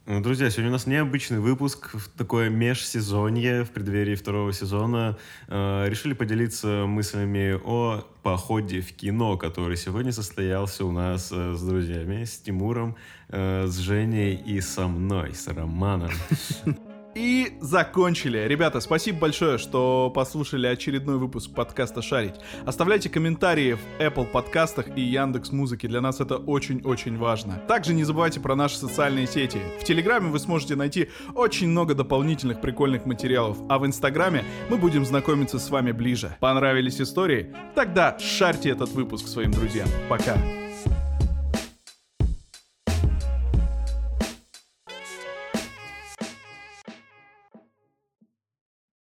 Ну, 0.06 0.20
друзья, 0.20 0.50
сегодня 0.50 0.70
у 0.70 0.72
нас 0.72 0.88
необычный 0.88 1.38
выпуск, 1.38 1.94
такое 2.16 2.50
межсезонье 2.50 3.62
в 3.64 3.70
преддверии 3.70 4.16
второго 4.16 4.52
сезона. 4.52 5.16
Э, 5.46 5.84
решили 5.88 6.14
поделиться 6.14 6.84
мыслями 6.88 7.56
о 7.62 8.04
походе 8.24 8.80
в 8.80 8.92
кино, 8.96 9.36
который 9.36 9.76
сегодня 9.76 10.10
состоялся 10.10 10.84
у 10.84 10.90
нас 10.90 11.30
э, 11.30 11.54
с 11.54 11.62
друзьями, 11.62 12.24
с 12.24 12.38
Тимуром, 12.38 12.96
э, 13.28 13.66
с 13.68 13.78
Женей 13.78 14.34
и 14.34 14.60
со 14.60 14.88
мной, 14.88 15.36
с 15.36 15.46
Романом. 15.46 16.10
И 17.14 17.58
закончили. 17.60 18.38
Ребята, 18.38 18.80
спасибо 18.80 19.18
большое, 19.20 19.58
что 19.58 20.10
послушали 20.14 20.66
очередной 20.66 21.18
выпуск 21.18 21.50
подкаста 21.54 22.00
«Шарить». 22.00 22.36
Оставляйте 22.64 23.10
комментарии 23.10 23.74
в 23.74 24.00
Apple 24.00 24.24
подкастах 24.24 24.96
и 24.96 25.02
Яндекс 25.02 25.52
Музыке. 25.52 25.88
Для 25.88 26.00
нас 26.00 26.20
это 26.20 26.36
очень-очень 26.36 27.18
важно. 27.18 27.60
Также 27.68 27.92
не 27.92 28.04
забывайте 28.04 28.40
про 28.40 28.56
наши 28.56 28.76
социальные 28.76 29.26
сети. 29.26 29.60
В 29.80 29.84
Телеграме 29.84 30.30
вы 30.30 30.38
сможете 30.38 30.74
найти 30.74 31.10
очень 31.34 31.68
много 31.68 31.94
дополнительных 31.94 32.62
прикольных 32.62 33.04
материалов, 33.04 33.58
а 33.68 33.78
в 33.78 33.86
Инстаграме 33.86 34.44
мы 34.70 34.78
будем 34.78 35.04
знакомиться 35.04 35.58
с 35.58 35.68
вами 35.68 35.92
ближе. 35.92 36.36
Понравились 36.40 37.00
истории? 37.00 37.54
Тогда 37.74 38.18
шарьте 38.18 38.70
этот 38.70 38.90
выпуск 38.90 39.28
своим 39.28 39.50
друзьям. 39.50 39.88
Пока. 40.08 40.36